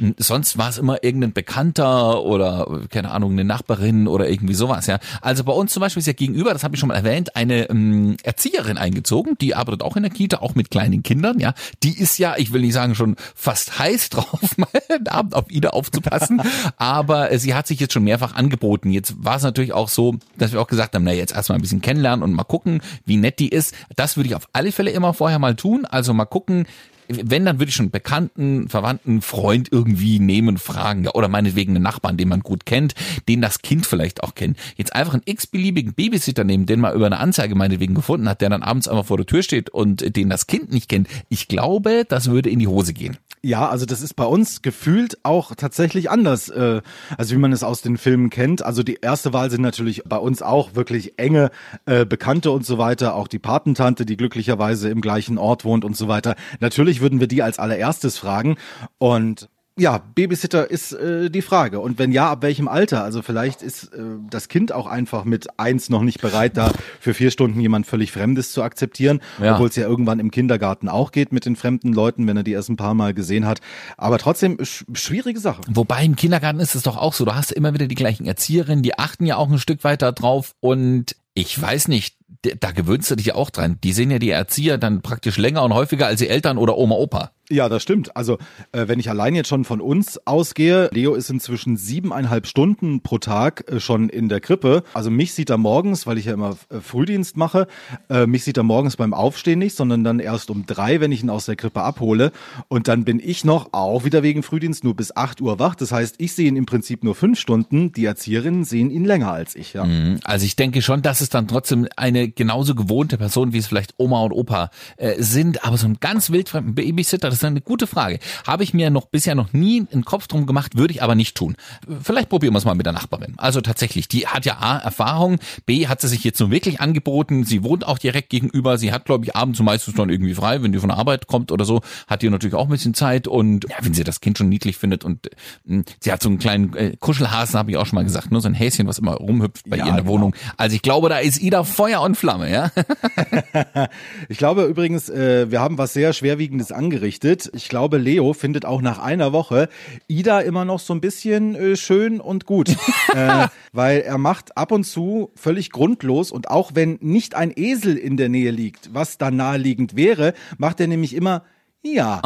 Mm, 0.00 0.10
Sonst 0.18 0.58
war 0.58 0.68
es 0.68 0.78
immer 0.78 1.02
irgendein 1.02 1.32
Bekannter 1.32 2.22
oder, 2.22 2.82
keine 2.90 3.10
Ahnung, 3.10 3.32
eine 3.32 3.44
Nachbarin 3.44 4.08
oder 4.08 4.28
irgendwie 4.28 4.54
sowas, 4.54 4.86
ja. 4.86 4.98
Also 5.20 5.44
bei 5.44 5.52
uns 5.52 5.72
zum 5.72 5.80
Beispiel 5.80 6.00
ist 6.00 6.06
ja 6.06 6.12
gegenüber, 6.12 6.52
das 6.52 6.64
habe 6.64 6.74
ich 6.74 6.80
schon 6.80 6.88
mal 6.88 6.94
erwähnt, 6.94 7.36
eine 7.36 7.68
ähm, 7.70 8.16
Erzieherin 8.22 8.78
eingezogen, 8.78 9.36
die 9.40 9.54
arbeitet 9.54 9.82
auch 9.82 9.96
in 9.96 10.02
der 10.02 10.12
Kita, 10.12 10.35
auch 10.42 10.54
mit 10.54 10.70
kleinen 10.70 11.02
Kindern, 11.02 11.38
ja. 11.38 11.54
Die 11.82 11.98
ist 11.98 12.18
ja, 12.18 12.34
ich 12.36 12.52
will 12.52 12.60
nicht 12.62 12.74
sagen, 12.74 12.94
schon 12.94 13.16
fast 13.34 13.78
heiß 13.78 14.08
drauf, 14.10 14.56
mal 14.56 14.68
Abend 15.08 15.34
auf 15.34 15.50
Ida 15.50 15.70
aufzupassen, 15.70 16.42
aber 16.76 17.32
äh, 17.32 17.38
sie 17.38 17.54
hat 17.54 17.66
sich 17.66 17.80
jetzt 17.80 17.92
schon 17.92 18.04
mehrfach 18.04 18.34
angeboten. 18.34 18.90
Jetzt 18.90 19.14
war 19.18 19.36
es 19.36 19.42
natürlich 19.42 19.72
auch 19.72 19.88
so, 19.88 20.16
dass 20.36 20.52
wir 20.52 20.60
auch 20.60 20.66
gesagt 20.66 20.94
haben, 20.94 21.04
na 21.04 21.12
jetzt 21.12 21.34
erstmal 21.34 21.58
ein 21.58 21.62
bisschen 21.62 21.80
kennenlernen 21.80 22.22
und 22.22 22.32
mal 22.32 22.44
gucken, 22.44 22.80
wie 23.04 23.16
nett 23.16 23.38
die 23.38 23.48
ist. 23.48 23.74
Das 23.96 24.16
würde 24.16 24.28
ich 24.28 24.34
auf 24.34 24.48
alle 24.52 24.72
Fälle 24.72 24.90
immer 24.90 25.14
vorher 25.14 25.38
mal 25.38 25.54
tun, 25.54 25.84
also 25.84 26.12
mal 26.14 26.24
gucken, 26.24 26.66
wenn, 27.08 27.44
dann 27.44 27.58
würde 27.58 27.70
ich 27.70 27.74
schon 27.74 27.90
Bekannten, 27.90 28.68
Verwandten, 28.68 29.22
Freund 29.22 29.68
irgendwie 29.70 30.18
nehmen, 30.18 30.58
fragen, 30.58 31.04
ja, 31.04 31.14
oder 31.14 31.28
meinetwegen 31.28 31.74
einen 31.74 31.82
Nachbarn, 31.82 32.16
den 32.16 32.28
man 32.28 32.40
gut 32.40 32.66
kennt, 32.66 32.94
den 33.28 33.40
das 33.40 33.60
Kind 33.60 33.86
vielleicht 33.86 34.22
auch 34.22 34.34
kennt. 34.34 34.58
Jetzt 34.76 34.94
einfach 34.94 35.14
einen 35.14 35.22
x-beliebigen 35.24 35.94
Babysitter 35.94 36.44
nehmen, 36.44 36.66
den 36.66 36.80
man 36.80 36.94
über 36.94 37.06
eine 37.06 37.18
Anzeige 37.18 37.54
meinetwegen 37.54 37.94
gefunden 37.94 38.28
hat, 38.28 38.40
der 38.40 38.50
dann 38.50 38.62
abends 38.62 38.88
einfach 38.88 39.06
vor 39.06 39.16
der 39.16 39.26
Tür 39.26 39.42
steht 39.42 39.70
und 39.70 40.16
den 40.16 40.30
das 40.30 40.46
Kind 40.46 40.72
nicht 40.72 40.88
kennt. 40.88 41.08
Ich 41.28 41.48
glaube, 41.48 42.04
das 42.08 42.30
würde 42.30 42.50
in 42.50 42.58
die 42.58 42.68
Hose 42.68 42.92
gehen. 42.92 43.16
Ja, 43.46 43.68
also 43.68 43.86
das 43.86 44.02
ist 44.02 44.14
bei 44.14 44.24
uns 44.24 44.60
gefühlt 44.60 45.18
auch 45.22 45.54
tatsächlich 45.54 46.10
anders, 46.10 46.48
äh, 46.48 46.80
also 47.16 47.32
wie 47.32 47.38
man 47.38 47.52
es 47.52 47.62
aus 47.62 47.80
den 47.80 47.96
Filmen 47.96 48.28
kennt. 48.28 48.64
Also 48.64 48.82
die 48.82 48.98
erste 49.00 49.32
Wahl 49.32 49.52
sind 49.52 49.62
natürlich 49.62 50.02
bei 50.04 50.16
uns 50.16 50.42
auch 50.42 50.74
wirklich 50.74 51.16
enge 51.16 51.52
äh, 51.84 52.04
Bekannte 52.04 52.50
und 52.50 52.66
so 52.66 52.76
weiter, 52.78 53.14
auch 53.14 53.28
die 53.28 53.38
Patentante, 53.38 54.04
die 54.04 54.16
glücklicherweise 54.16 54.88
im 54.88 55.00
gleichen 55.00 55.38
Ort 55.38 55.64
wohnt 55.64 55.84
und 55.84 55.96
so 55.96 56.08
weiter. 56.08 56.34
Natürlich 56.58 56.95
würden 57.00 57.20
wir 57.20 57.26
die 57.28 57.42
als 57.42 57.58
allererstes 57.58 58.18
fragen 58.18 58.56
und 58.98 59.48
ja, 59.78 59.98
Babysitter 59.98 60.70
ist 60.70 60.92
äh, 60.94 61.28
die 61.28 61.42
Frage. 61.42 61.80
Und 61.80 61.98
wenn 61.98 62.10
ja, 62.10 62.30
ab 62.30 62.40
welchem 62.40 62.66
Alter? 62.66 63.04
Also 63.04 63.20
vielleicht 63.20 63.60
ist 63.60 63.92
äh, 63.92 63.98
das 64.30 64.48
Kind 64.48 64.72
auch 64.72 64.86
einfach 64.86 65.24
mit 65.24 65.60
eins 65.60 65.90
noch 65.90 66.00
nicht 66.00 66.22
bereit, 66.22 66.56
da 66.56 66.72
für 66.98 67.12
vier 67.12 67.30
Stunden 67.30 67.60
jemand 67.60 67.86
völlig 67.86 68.10
Fremdes 68.10 68.52
zu 68.52 68.62
akzeptieren, 68.62 69.20
Ja. 69.38 69.52
obwohl 69.54 69.68
es 69.68 69.76
ja 69.76 69.86
irgendwann 69.86 70.18
im 70.18 70.30
Kindergarten 70.30 70.88
auch 70.88 71.12
geht 71.12 71.30
mit 71.30 71.44
den 71.44 71.56
fremden 71.56 71.92
Leuten, 71.92 72.26
wenn 72.26 72.38
er 72.38 72.42
die 72.42 72.52
erst 72.52 72.70
ein 72.70 72.76
paar 72.76 72.94
Mal 72.94 73.12
gesehen 73.12 73.44
hat. 73.44 73.60
Aber 73.98 74.16
trotzdem 74.16 74.56
sch 74.64 74.86
schwierige 74.94 75.40
Sache. 75.40 75.60
Wobei 75.68 76.04
im 76.06 76.16
Kindergarten 76.16 76.60
ist 76.60 76.74
es 76.74 76.82
doch 76.82 76.96
auch 76.96 77.12
so, 77.12 77.26
du 77.26 77.34
hast 77.34 77.52
immer 77.52 77.74
wieder 77.74 77.86
die 77.86 77.94
gleichen 77.96 78.24
Erzieherinnen, 78.24 78.82
die 78.82 78.98
achten 78.98 79.26
ja 79.26 79.36
auch 79.36 79.50
ein 79.50 79.58
Stück 79.58 79.84
weiter 79.84 80.10
drauf 80.12 80.54
und 80.60 81.16
ich 81.34 81.60
weiß 81.60 81.88
nicht, 81.88 82.16
da 82.60 82.72
gewöhnst 82.72 83.10
du 83.10 83.16
dich 83.16 83.26
ja 83.26 83.34
auch 83.34 83.50
dran. 83.50 83.78
Die 83.82 83.92
sehen 83.92 84.10
ja 84.10 84.18
die 84.18 84.30
Erzieher 84.30 84.78
dann 84.78 85.02
praktisch 85.02 85.36
länger 85.36 85.62
und 85.62 85.74
häufiger 85.74 86.06
als 86.06 86.18
die 86.20 86.28
Eltern 86.28 86.58
oder 86.58 86.76
Oma, 86.76 86.96
Opa. 86.96 87.30
Ja, 87.48 87.68
das 87.68 87.82
stimmt. 87.82 88.16
Also 88.16 88.38
äh, 88.72 88.88
wenn 88.88 88.98
ich 88.98 89.08
allein 89.08 89.36
jetzt 89.36 89.48
schon 89.48 89.64
von 89.64 89.80
uns 89.80 90.18
ausgehe, 90.26 90.88
Leo 90.92 91.14
ist 91.14 91.30
inzwischen 91.30 91.76
siebeneinhalb 91.76 92.46
Stunden 92.48 93.02
pro 93.02 93.18
Tag 93.18 93.70
äh, 93.70 93.78
schon 93.78 94.08
in 94.08 94.28
der 94.28 94.40
Krippe. 94.40 94.82
Also 94.94 95.10
mich 95.10 95.32
sieht 95.32 95.50
er 95.50 95.56
morgens, 95.56 96.08
weil 96.08 96.18
ich 96.18 96.24
ja 96.24 96.32
immer 96.32 96.56
äh, 96.70 96.80
Frühdienst 96.80 97.36
mache, 97.36 97.68
äh, 98.08 98.26
mich 98.26 98.42
sieht 98.42 98.56
er 98.56 98.64
morgens 98.64 98.96
beim 98.96 99.14
Aufstehen 99.14 99.60
nicht, 99.60 99.76
sondern 99.76 100.02
dann 100.02 100.18
erst 100.18 100.50
um 100.50 100.66
drei, 100.66 101.00
wenn 101.00 101.12
ich 101.12 101.22
ihn 101.22 101.30
aus 101.30 101.46
der 101.46 101.54
Krippe 101.54 101.82
abhole. 101.82 102.32
Und 102.66 102.88
dann 102.88 103.04
bin 103.04 103.20
ich 103.22 103.44
noch, 103.44 103.68
auch 103.72 104.04
wieder 104.04 104.24
wegen 104.24 104.42
Frühdienst, 104.42 104.82
nur 104.82 104.96
bis 104.96 105.14
acht 105.14 105.40
Uhr 105.40 105.60
wach. 105.60 105.76
Das 105.76 105.92
heißt, 105.92 106.16
ich 106.18 106.34
sehe 106.34 106.48
ihn 106.48 106.56
im 106.56 106.66
Prinzip 106.66 107.04
nur 107.04 107.14
fünf 107.14 107.38
Stunden. 107.38 107.92
Die 107.92 108.06
Erzieherinnen 108.06 108.64
sehen 108.64 108.90
ihn 108.90 109.04
länger 109.04 109.30
als 109.30 109.54
ich. 109.54 109.72
Ja. 109.72 109.86
Also 110.24 110.44
ich 110.44 110.56
denke 110.56 110.82
schon, 110.82 111.02
dass 111.02 111.20
es 111.20 111.28
dann 111.28 111.46
trotzdem 111.46 111.86
eine 111.96 112.15
genauso 112.24 112.74
gewohnte 112.74 113.18
Person, 113.18 113.52
wie 113.52 113.58
es 113.58 113.66
vielleicht 113.66 113.94
Oma 113.98 114.22
und 114.22 114.32
Opa 114.32 114.70
äh, 114.96 115.14
sind, 115.22 115.64
aber 115.64 115.76
so 115.76 115.86
einen 115.86 116.00
ganz 116.00 116.30
wildfremden 116.30 116.74
Babysitter, 116.74 117.28
das 117.28 117.38
ist 117.38 117.44
eine 117.44 117.60
gute 117.60 117.86
Frage. 117.86 118.18
Habe 118.46 118.64
ich 118.64 118.74
mir 118.74 118.90
noch 118.90 119.06
bisher 119.06 119.34
noch 119.34 119.52
nie 119.52 119.84
einen 119.92 120.04
Kopf 120.04 120.26
drum 120.26 120.46
gemacht, 120.46 120.76
würde 120.76 120.92
ich 120.92 121.02
aber 121.02 121.14
nicht 121.14 121.36
tun. 121.36 121.56
Vielleicht 122.02 122.28
probieren 122.28 122.54
wir 122.54 122.58
es 122.58 122.64
mal 122.64 122.74
mit 122.74 122.86
der 122.86 122.92
Nachbarin. 122.92 123.34
Also 123.36 123.60
tatsächlich, 123.60 124.08
die 124.08 124.26
hat 124.26 124.44
ja 124.46 124.58
A, 124.58 124.78
Erfahrung, 124.78 125.38
B, 125.66 125.86
hat 125.86 126.00
sie 126.00 126.08
sich 126.08 126.24
jetzt 126.24 126.40
nun 126.40 126.50
wirklich 126.50 126.80
angeboten, 126.80 127.44
sie 127.44 127.62
wohnt 127.62 127.86
auch 127.86 127.98
direkt 127.98 128.30
gegenüber, 128.30 128.78
sie 128.78 128.92
hat, 128.92 129.04
glaube 129.04 129.24
ich, 129.24 129.36
abends 129.36 129.60
meistens 129.60 129.94
dann 129.94 130.08
irgendwie 130.10 130.34
frei, 130.34 130.62
wenn 130.62 130.72
die 130.72 130.78
von 130.78 130.88
der 130.88 130.98
Arbeit 130.98 131.26
kommt 131.26 131.52
oder 131.52 131.64
so, 131.64 131.80
hat 132.06 132.22
die 132.22 132.30
natürlich 132.30 132.54
auch 132.54 132.64
ein 132.64 132.70
bisschen 132.70 132.94
Zeit 132.94 133.28
und 133.28 133.64
ja, 133.68 133.76
wenn 133.80 133.94
sie 133.94 134.04
das 134.04 134.20
Kind 134.20 134.38
schon 134.38 134.48
niedlich 134.48 134.76
findet 134.76 135.04
und 135.04 135.26
äh, 135.68 135.82
sie 136.00 136.12
hat 136.12 136.22
so 136.22 136.28
einen 136.28 136.38
kleinen 136.38 136.74
äh, 136.74 136.96
Kuschelhasen, 136.98 137.58
habe 137.58 137.70
ich 137.70 137.76
auch 137.76 137.86
schon 137.86 137.96
mal 137.96 138.04
gesagt, 138.04 138.30
ne? 138.32 138.40
so 138.40 138.48
ein 138.48 138.54
Häschen, 138.54 138.86
was 138.86 138.98
immer 138.98 139.14
rumhüpft 139.14 139.68
bei 139.68 139.76
Ja, 139.76 139.84
ihr 139.84 139.90
in 139.90 139.94
der 139.96 140.04
genau. 140.04 140.14
Wohnung. 140.14 140.36
Also 140.56 140.76
ich 140.76 140.82
glaube, 140.82 141.08
da 141.08 141.18
ist 141.18 141.40
Ida 141.40 141.64
Feuer 141.64 142.00
und 142.06 142.16
Flamme, 142.16 142.50
ja. 142.50 142.70
Ich 144.28 144.38
glaube 144.38 144.64
übrigens, 144.64 145.10
äh, 145.10 145.50
wir 145.50 145.60
haben 145.60 145.76
was 145.76 145.92
sehr 145.92 146.12
Schwerwiegendes 146.12 146.72
angerichtet. 146.72 147.50
Ich 147.54 147.68
glaube, 147.68 147.98
Leo 147.98 148.32
findet 148.32 148.64
auch 148.64 148.80
nach 148.80 148.98
einer 148.98 149.32
Woche 149.32 149.68
Ida 150.08 150.40
immer 150.40 150.64
noch 150.64 150.80
so 150.80 150.94
ein 150.94 151.00
bisschen 151.00 151.54
äh, 151.54 151.76
schön 151.76 152.20
und 152.20 152.46
gut. 152.46 152.70
äh, 153.14 153.48
weil 153.72 154.00
er 154.00 154.18
macht 154.18 154.56
ab 154.56 154.72
und 154.72 154.84
zu 154.84 155.30
völlig 155.34 155.70
grundlos 155.70 156.30
und 156.30 156.48
auch 156.50 156.70
wenn 156.74 156.98
nicht 157.02 157.34
ein 157.34 157.52
Esel 157.54 157.96
in 157.96 158.16
der 158.16 158.28
Nähe 158.28 158.50
liegt, 158.50 158.94
was 158.94 159.18
da 159.18 159.30
naheliegend 159.30 159.96
wäre, 159.96 160.32
macht 160.56 160.80
er 160.80 160.86
nämlich 160.86 161.14
immer 161.14 161.42
ja, 161.82 162.20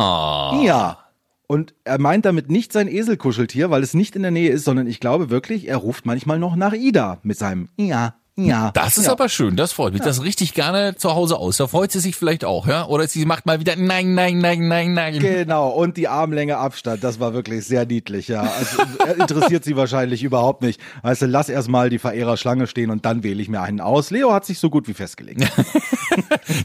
ja. 0.65 0.99
Und 1.47 1.75
er 1.85 1.99
meint 1.99 2.25
damit 2.25 2.49
nicht 2.49 2.73
sein 2.73 2.87
Eselkuscheltier, 2.87 3.71
weil 3.71 3.83
es 3.83 3.93
nicht 3.93 4.15
in 4.15 4.23
der 4.23 4.31
Nähe 4.31 4.51
ist, 4.51 4.65
sondern 4.65 4.87
ich 4.87 5.01
glaube 5.01 5.31
wirklich, 5.31 5.67
er 5.67 5.79
ruft 5.79 6.07
manchmal 6.07 6.39
noch 6.39 6.55
nach 6.55 6.73
Ida 6.73 7.19
mit 7.25 7.37
seinem 7.39 7.69
ja, 7.77 8.15
ja. 8.45 8.71
Das 8.73 8.99
ist 8.99 9.07
ja. 9.07 9.13
aber 9.13 9.29
schön, 9.29 9.57
das 9.57 9.73
freut 9.73 9.93
mich. 9.93 10.03
Das 10.03 10.23
richtig 10.23 10.55
gerne 10.55 10.97
zu 10.97 11.15
Hause 11.15 11.37
aus. 11.37 11.57
Da 11.57 11.67
freut 11.67 11.93
sie 11.93 12.01
sich 12.01 12.17
vielleicht 12.17 12.45
auch, 12.45 12.67
ja? 12.67 12.87
Oder 12.87 13.07
sie 13.09 13.25
macht 13.25 13.47
mal 13.47 13.61
wieder 13.61 13.77
nein, 13.77 14.15
nein, 14.15 14.39
nein, 14.39 14.69
nein, 14.69 14.95
nein. 14.95 15.19
Genau, 15.19 15.69
und 15.69 15.97
die 15.97 16.09
Armlänge 16.09 16.59
Abstand, 16.59 17.05
das 17.05 17.21
war 17.21 17.35
wirklich 17.35 17.65
sehr 17.67 17.87
niedlich, 17.87 18.29
ja. 18.29 18.43
Also, 18.43 18.83
er 19.07 19.17
interessiert 19.19 19.65
sie 19.65 19.77
wahrscheinlich 19.77 20.23
überhaupt 20.23 20.63
nicht. 20.63 20.81
Weißt 21.03 21.23
du, 21.23 21.27
lass 21.27 21.49
erst 21.49 21.69
mal 21.69 21.91
die 21.91 21.99
Verehrer 21.99 22.37
Schlange 22.37 22.67
stehen 22.67 22.91
und 22.91 23.05
dann 23.05 23.23
wähle 23.23 23.41
ich 23.43 23.49
mir 23.49 23.61
einen 23.61 23.81
aus. 23.81 24.11
Leo 24.11 24.33
hat 24.33 24.45
sich 24.45 24.59
so 24.59 24.71
gut 24.71 24.89
wie 24.89 24.95
festgelegt. 24.95 25.41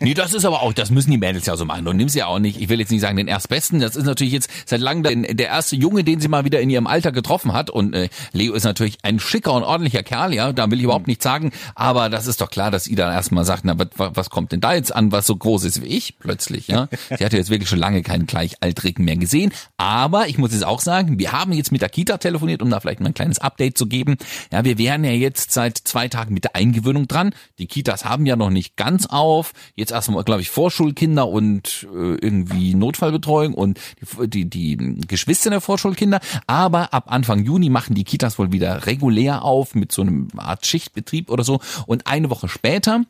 Nee, 0.01 0.13
das 0.13 0.33
ist 0.33 0.45
aber 0.45 0.61
auch, 0.61 0.73
das 0.73 0.89
müssen 0.89 1.11
die 1.11 1.17
Mädels 1.17 1.45
ja 1.45 1.55
so 1.55 1.65
machen. 1.65 1.85
Du 1.85 1.93
nimmst 1.93 2.15
ja 2.15 2.27
auch 2.27 2.39
nicht, 2.39 2.59
ich 2.59 2.69
will 2.69 2.79
jetzt 2.79 2.91
nicht 2.91 3.01
sagen 3.01 3.17
den 3.17 3.27
Erstbesten, 3.27 3.79
das 3.79 3.95
ist 3.95 4.05
natürlich 4.05 4.33
jetzt 4.33 4.49
seit 4.65 4.81
langem 4.81 5.03
der, 5.03 5.33
der 5.33 5.47
erste 5.47 5.75
Junge, 5.75 6.03
den 6.03 6.19
sie 6.19 6.27
mal 6.27 6.45
wieder 6.45 6.59
in 6.59 6.69
ihrem 6.69 6.87
Alter 6.87 7.11
getroffen 7.11 7.53
hat. 7.53 7.69
Und 7.69 7.93
äh, 7.93 8.09
Leo 8.31 8.53
ist 8.53 8.63
natürlich 8.63 8.97
ein 9.03 9.19
schicker 9.19 9.53
und 9.53 9.63
ordentlicher 9.63 10.03
Kerl, 10.03 10.33
ja, 10.33 10.53
da 10.53 10.69
will 10.69 10.79
ich 10.79 10.85
überhaupt 10.85 11.07
nichts 11.07 11.23
sagen. 11.23 11.51
Aber 11.73 12.09
das 12.09 12.27
ist 12.27 12.41
doch 12.41 12.49
klar, 12.49 12.71
dass 12.71 12.87
Ida 12.87 13.11
erstmal 13.11 13.45
sagt, 13.45 13.65
na, 13.65 13.77
was, 13.77 13.87
was 13.95 14.29
kommt 14.29 14.51
denn 14.51 14.61
da 14.61 14.73
jetzt 14.73 14.95
an, 14.95 15.11
was 15.11 15.25
so 15.25 15.35
groß 15.35 15.63
ist 15.63 15.81
wie 15.81 15.87
ich 15.87 16.19
plötzlich, 16.19 16.67
ja. 16.67 16.87
Sie 17.17 17.25
hatte 17.25 17.37
jetzt 17.37 17.49
wirklich 17.49 17.69
schon 17.69 17.79
lange 17.79 18.03
keinen 18.03 18.27
Gleichaltrigen 18.27 19.05
mehr 19.05 19.17
gesehen. 19.17 19.51
Aber 19.77 20.27
ich 20.27 20.37
muss 20.37 20.53
jetzt 20.53 20.65
auch 20.65 20.81
sagen, 20.81 21.19
wir 21.19 21.31
haben 21.31 21.53
jetzt 21.53 21.71
mit 21.71 21.81
der 21.81 21.89
Kita 21.89 22.17
telefoniert, 22.17 22.61
um 22.61 22.69
da 22.69 22.79
vielleicht 22.79 22.99
mal 22.99 23.07
ein 23.07 23.13
kleines 23.13 23.39
Update 23.39 23.77
zu 23.77 23.87
geben. 23.87 24.17
Ja, 24.51 24.63
wir 24.63 24.77
wären 24.77 25.03
ja 25.03 25.11
jetzt 25.11 25.51
seit 25.51 25.77
zwei 25.77 26.07
Tagen 26.07 26.33
mit 26.33 26.43
der 26.43 26.55
Eingewöhnung 26.55 27.07
dran. 27.07 27.33
Die 27.57 27.67
Kitas 27.67 28.05
haben 28.05 28.25
ja 28.25 28.35
noch 28.35 28.49
nicht 28.49 28.75
ganz 28.75 29.05
auf. 29.05 29.53
Jetzt 29.75 29.91
erstmal, 29.91 30.23
glaube 30.23 30.41
ich, 30.41 30.49
Vorschulkinder 30.49 31.27
und 31.27 31.87
äh, 31.93 32.15
irgendwie 32.15 32.75
Notfallbetreuung 32.75 33.53
und 33.53 33.79
die, 34.19 34.49
die, 34.49 34.77
die 34.77 35.07
Geschwister 35.07 35.49
der 35.49 35.61
Vorschulkinder. 35.61 36.19
Aber 36.47 36.93
ab 36.93 37.05
Anfang 37.07 37.43
Juni 37.43 37.69
machen 37.69 37.95
die 37.95 38.03
Kitas 38.03 38.37
wohl 38.37 38.51
wieder 38.51 38.85
regulär 38.85 39.43
auf 39.43 39.75
mit 39.75 39.91
so 39.91 40.01
einem 40.01 40.27
Art 40.37 40.65
Schichtbetrieb 40.65 41.29
oder 41.29 41.43
so. 41.45 41.59
Und 41.85 42.07
eine 42.07 42.29
Woche 42.29 42.47
später 42.47 43.01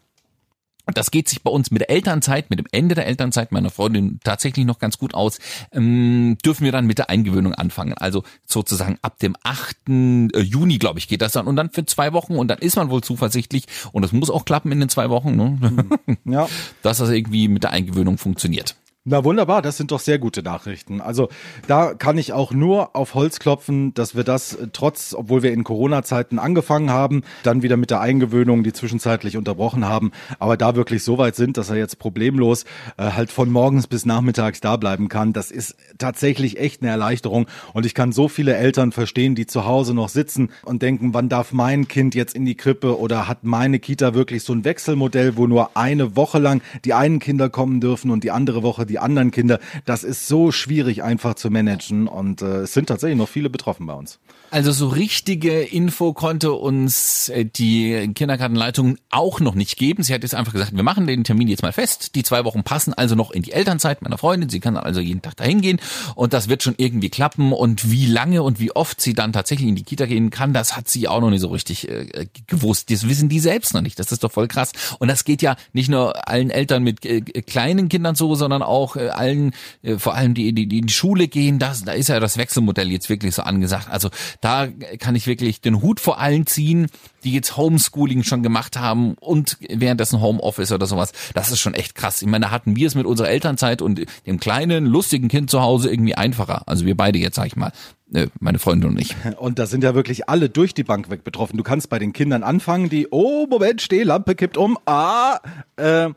das 0.94 1.10
geht 1.10 1.27
sich 1.27 1.42
bei 1.42 1.50
uns 1.50 1.72
mit 1.72 1.82
der 1.82 1.89
Elternzeit, 1.89 2.50
mit 2.50 2.60
dem 2.60 2.68
Ende 2.72 2.94
der 2.94 3.08
Elternzeit 3.08 3.51
meiner 3.51 3.72
Freundin 3.72 4.20
tatsächlich 4.24 4.65
noch 4.65 4.77
ganz 4.77 5.00
gut 5.00 5.15
aus. 5.15 5.39
Ähm, 5.72 6.38
dürfen 6.46 6.63
wir 6.63 6.72
dann 6.72 6.86
mit 6.86 7.00
der 7.00 7.10
Eingewöhnung 7.10 7.56
anfangen. 7.56 7.94
Also 7.94 8.24
sozusagen 8.46 9.00
ab 9.01 9.18
dem 9.20 9.36
8. 9.44 9.77
Juni, 9.88 10.77
glaube 10.77 11.00
ich, 11.00 11.08
geht 11.08 11.22
das 11.22 11.32
dann. 11.32 11.48
Und 11.48 11.56
dann 11.56 11.72
für 11.72 11.86
zwei 11.86 12.13
Wochen. 12.13 12.36
Und 12.36 12.50
dann 12.50 12.60
ist 12.60 12.75
man 12.75 12.89
wohl 12.89 13.01
zuversichtlich. 13.01 13.65
Und 13.94 14.04
das 14.04 14.12
muss 14.12 14.30
auch 14.30 14.46
klappen 14.46 14.72
in 14.72 14.80
den 14.80 14.89
zwei 14.89 15.10
Wochen, 15.10 15.36
ne? 15.36 15.88
Ja. 16.24 16.48
dass 16.84 17.00
das 17.00 17.10
irgendwie 17.10 17.48
mit 17.48 17.63
der 17.63 17.72
Eingewöhnung 17.72 18.18
funktioniert. 18.20 18.75
Na 19.08 19.24
wunderbar, 19.24 19.62
das 19.62 19.78
sind 19.78 19.92
doch 19.92 20.00
sehr 20.00 20.18
gute 20.18 20.42
Nachrichten. 20.42 21.00
Also 21.00 21.30
da 21.68 21.94
kann 21.94 22.18
ich 22.18 22.34
auch 22.34 22.52
nur 22.52 22.96
auf 22.96 23.14
Holz 23.14 23.38
klopfen, 23.38 23.94
dass 23.94 24.16
wir 24.16 24.24
das 24.24 24.56
äh, 24.56 24.70
trotz, 24.74 25.14
obwohl 25.14 25.44
wir 25.44 25.54
in 25.54 25.64
Corona-Zeiten 25.64 26.40
angefangen 26.40 26.90
haben, 26.90 27.22
dann 27.44 27.62
wieder 27.62 27.78
mit 27.78 27.92
der 27.92 28.02
Eingewöhnung, 28.02 28.64
die 28.64 28.74
zwischenzeitlich 28.74 29.38
unterbrochen 29.38 29.86
haben, 29.86 30.12
aber 30.40 30.58
da 30.58 30.76
wirklich 30.76 31.04
so 31.04 31.20
weit 31.20 31.36
sind, 31.36 31.58
dass 31.58 31.70
er 31.70 31.76
jetzt 31.76 32.00
problemlos 32.00 32.64
äh, 32.98 33.12
halt 33.12 33.32
von 33.32 33.52
morgens 33.52 33.86
bis 33.86 34.08
nachmittags 34.08 34.60
da 34.60 34.76
bleiben 34.76 35.08
kann. 35.08 35.34
Das 35.34 35.52
ist 35.52 35.76
tatsächlich 36.00 36.58
echt 36.58 36.82
eine 36.82 36.90
Erleichterung 36.90 37.46
und 37.74 37.86
ich 37.86 37.94
kann 37.94 38.12
so 38.12 38.28
viele 38.28 38.56
Eltern 38.56 38.92
verstehen, 38.92 39.36
die 39.36 39.46
zu 39.46 39.66
Hause 39.68 39.94
noch 39.94 40.10
sitzen 40.10 40.50
und 40.64 40.82
denken, 40.82 41.14
wann 41.14 41.30
darf 41.30 41.54
mein 41.54 41.88
Kind 41.88 42.16
jetzt 42.16 42.34
in 42.34 42.44
die 42.44 42.56
Krippe 42.56 43.00
oder 43.00 43.28
hat 43.28 43.44
meine 43.44 43.78
Kita 43.78 44.16
wirklich 44.16 44.42
so 44.42 44.54
ein 44.54 44.66
Wechselmodell, 44.66 45.38
wo 45.38 45.46
nur 45.46 45.78
eine 45.78 46.16
Woche 46.16 46.40
lang 46.40 46.64
die 46.86 46.96
einen 46.96 47.20
Kinder 47.20 47.52
kommen 47.52 47.82
dürfen 47.82 48.10
und 48.10 48.24
die 48.24 48.32
andere 48.32 48.64
Woche 48.64 48.88
die 48.88 48.95
anderen 49.00 49.32
Kinder. 49.32 49.60
Das 49.86 50.04
ist 50.04 50.28
so 50.28 50.52
schwierig 50.52 51.04
einfach 51.04 51.36
zu 51.36 51.50
managen 51.50 52.08
und 52.08 52.42
äh, 52.42 52.62
es 52.62 52.74
sind 52.74 52.88
tatsächlich 52.88 53.18
noch 53.18 53.30
viele 53.30 53.50
betroffen 53.50 53.86
bei 53.86 53.94
uns. 53.94 54.20
Also 54.56 54.72
so 54.72 54.88
richtige 54.88 55.64
Info 55.64 56.14
konnte 56.14 56.54
uns 56.54 57.28
äh, 57.28 57.44
die 57.44 58.10
Kindergartenleitung 58.16 58.98
auch 59.10 59.42
noch 59.42 59.54
nicht 59.54 59.76
geben. 59.76 60.02
Sie 60.02 60.14
hat 60.14 60.24
jetzt 60.24 60.34
einfach 60.34 60.54
gesagt, 60.54 60.74
wir 60.74 60.82
machen 60.82 61.08
den 61.08 61.26
Termin 61.26 61.50
jetzt 61.50 61.62
mal 61.62 61.74
fest. 61.74 62.16
Die 62.16 62.24
zwei 62.24 62.46
Wochen 62.46 62.64
passen 62.64 62.94
also 62.94 63.16
noch 63.16 63.32
in 63.32 63.42
die 63.42 63.52
Elternzeit 63.52 64.02
meiner 64.02 64.18
Freundin. 64.18 64.48
Sie 64.48 64.62
kann 64.62 64.78
also 64.78 65.02
jeden 65.02 65.22
Tag 65.22 65.36
dahin 65.36 65.60
gehen 65.60 65.82
und 66.16 66.32
das 66.32 66.48
wird 66.48 66.64
schon 66.64 66.76
irgendwie 66.78 67.10
klappen. 67.10 67.52
Und 67.52 67.92
wie 67.92 68.06
lange 68.06 68.44
und 68.44 68.62
wie 68.62 68.72
oft 68.72 69.02
sie 69.02 69.14
dann 69.14 69.34
tatsächlich 69.34 69.68
in 69.68 69.76
die 69.76 69.84
Kita 69.84 70.06
gehen 70.06 70.30
kann, 70.30 70.54
das 70.54 70.78
hat 70.78 70.88
sie 70.88 71.10
auch 71.10 71.20
noch 71.20 71.32
nicht 71.32 71.42
so 71.42 71.50
richtig 71.50 71.90
äh, 71.90 72.26
gewusst. 72.48 72.90
Das 72.90 73.10
wissen 73.10 73.28
die 73.28 73.42
selbst 73.42 73.74
noch 73.74 73.82
nicht. 73.82 74.00
Das 74.00 74.14
ist 74.14 74.24
doch 74.24 74.32
voll 74.32 74.48
krass. 74.48 74.72
Und 75.00 75.10
das 75.10 75.26
geht 75.26 75.42
ja 75.42 75.58
nicht 75.74 75.90
nur 75.90 76.30
allen 76.30 76.50
Eltern 76.50 76.82
mit 76.82 77.06
äh, 77.06 77.20
kleinen 77.20 77.90
Kindern 77.90 78.16
so, 78.16 78.36
sondern 78.36 78.62
auch 78.62 78.96
äh, 78.96 79.10
allen, 79.10 79.54
äh, 79.84 79.98
vor 79.98 80.16
allem 80.16 80.34
die, 80.34 80.54
die, 80.54 80.68
die 80.68 80.78
in 80.80 80.88
die 80.88 80.94
Schule 80.94 81.28
gehen. 81.28 81.60
Das, 81.60 81.84
da 81.84 81.92
ist 81.92 82.08
ja 82.08 82.22
das 82.22 82.38
Wechselmodell 82.38 82.90
jetzt 82.90 83.10
wirklich 83.10 83.36
so 83.36 83.42
angesagt. 83.42 83.90
Also 83.90 84.12
da 84.46 84.68
kann 85.00 85.16
ich 85.16 85.25
wirklich 85.25 85.60
den 85.60 85.82
Hut 85.82 86.00
vor 86.00 86.20
allen 86.20 86.46
ziehen, 86.46 86.86
die 87.24 87.34
jetzt 87.34 87.58
Homeschooling 87.58 88.22
schon 88.22 88.44
gemacht 88.44 88.78
haben 88.78 89.16
und 89.16 89.58
währenddessen 89.68 90.22
Homeoffice 90.22 90.72
oder 90.72 90.86
sowas. 90.86 91.14
Das 91.34 91.52
ist 91.52 91.60
schon 91.60 91.74
echt 91.74 91.96
krass. 91.96 92.22
Ich 92.22 92.28
meine, 92.28 92.46
da 92.46 92.52
hatten 92.52 92.75
wir 92.75 92.86
es 92.86 92.94
mit 92.94 93.08
unserer 93.08 93.28
Elternzeit 93.28 93.82
und 93.82 94.06
dem 94.28 94.40
kleinen, 94.40 94.86
lustigen 94.86 95.30
Kind 95.30 95.50
zu 95.50 95.62
Hause 95.64 95.90
irgendwie 95.90 96.14
einfacher. 96.14 96.62
Also 96.68 96.86
wir 96.86 96.96
beide 96.96 97.18
jetzt, 97.18 97.38
sag 97.38 97.48
ich 97.48 97.56
mal. 97.56 97.72
Äh, 98.14 98.28
Meine 98.40 98.60
Freundin 98.60 98.92
und 98.92 99.02
ich. 99.02 99.16
Und 99.40 99.58
da 99.58 99.66
sind 99.66 99.84
ja 99.84 99.96
wirklich 99.96 100.30
alle 100.30 100.48
durch 100.48 100.75
die 100.75 100.84
Bank 100.84 101.10
weg 101.10 101.24
betroffen. 101.24 101.58
Du 101.58 101.64
kannst 101.64 101.90
bei 101.90 101.98
den 101.98 102.14
Kindern 102.14 102.44
anfangen, 102.44 102.88
die, 102.88 103.08
oh, 103.10 103.48
Moment, 103.50 103.82
steh, 103.82 104.04
Lampe 104.04 104.36
kippt 104.36 104.58
um, 104.58 104.78
ah, 104.86 105.40
äh, 105.78 106.10